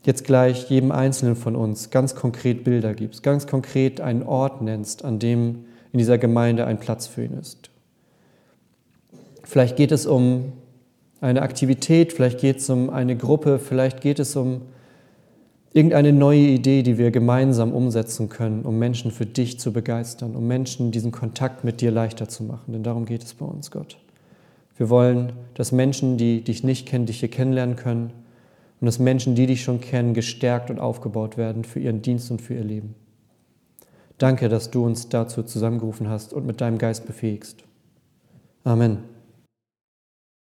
jetzt 0.03 0.23
gleich 0.23 0.69
jedem 0.69 0.91
Einzelnen 0.91 1.35
von 1.35 1.55
uns 1.55 1.91
ganz 1.91 2.15
konkret 2.15 2.63
Bilder 2.63 2.95
gibst, 2.95 3.21
ganz 3.21 3.45
konkret 3.45 4.01
einen 4.01 4.23
Ort 4.23 4.61
nennst, 4.61 5.05
an 5.05 5.19
dem 5.19 5.65
in 5.91 5.99
dieser 5.99 6.17
Gemeinde 6.17 6.65
ein 6.65 6.79
Platz 6.79 7.05
für 7.05 7.23
ihn 7.23 7.33
ist. 7.33 7.69
Vielleicht 9.43 9.75
geht 9.75 9.91
es 9.91 10.05
um 10.05 10.53
eine 11.21 11.43
Aktivität, 11.43 12.13
vielleicht 12.13 12.39
geht 12.39 12.57
es 12.57 12.69
um 12.69 12.89
eine 12.89 13.15
Gruppe, 13.15 13.59
vielleicht 13.59 14.01
geht 14.01 14.19
es 14.19 14.35
um 14.35 14.61
irgendeine 15.71 16.11
neue 16.11 16.39
Idee, 16.39 16.83
die 16.83 16.97
wir 16.97 17.11
gemeinsam 17.11 17.71
umsetzen 17.71 18.27
können, 18.27 18.63
um 18.63 18.77
Menschen 18.77 19.11
für 19.11 19.25
dich 19.25 19.59
zu 19.59 19.71
begeistern, 19.71 20.35
um 20.35 20.47
Menschen 20.47 20.91
diesen 20.91 21.11
Kontakt 21.11 21.63
mit 21.63 21.79
dir 21.79 21.91
leichter 21.91 22.27
zu 22.27 22.43
machen. 22.43 22.73
Denn 22.73 22.83
darum 22.83 23.05
geht 23.05 23.23
es 23.23 23.35
bei 23.35 23.45
uns, 23.45 23.71
Gott. 23.71 23.97
Wir 24.75 24.89
wollen, 24.89 25.33
dass 25.53 25.71
Menschen, 25.71 26.17
die 26.17 26.43
dich 26.43 26.63
nicht 26.63 26.87
kennen, 26.87 27.05
dich 27.05 27.19
hier 27.19 27.29
kennenlernen 27.29 27.75
können 27.75 28.11
und 28.81 28.85
dass 28.85 28.97
Menschen, 28.97 29.35
die 29.35 29.45
dich 29.45 29.63
schon 29.63 29.79
kennen, 29.79 30.13
gestärkt 30.13 30.71
und 30.71 30.79
aufgebaut 30.79 31.37
werden 31.37 31.63
für 31.63 31.79
ihren 31.79 32.01
Dienst 32.01 32.31
und 32.31 32.41
für 32.41 32.55
ihr 32.55 32.63
Leben. 32.63 32.95
Danke, 34.17 34.49
dass 34.49 34.71
du 34.71 34.83
uns 34.85 35.09
dazu 35.09 35.43
zusammengerufen 35.43 36.09
hast 36.09 36.33
und 36.33 36.45
mit 36.45 36.61
deinem 36.61 36.79
Geist 36.79 37.05
befähigst. 37.05 37.63
Amen. 38.63 39.10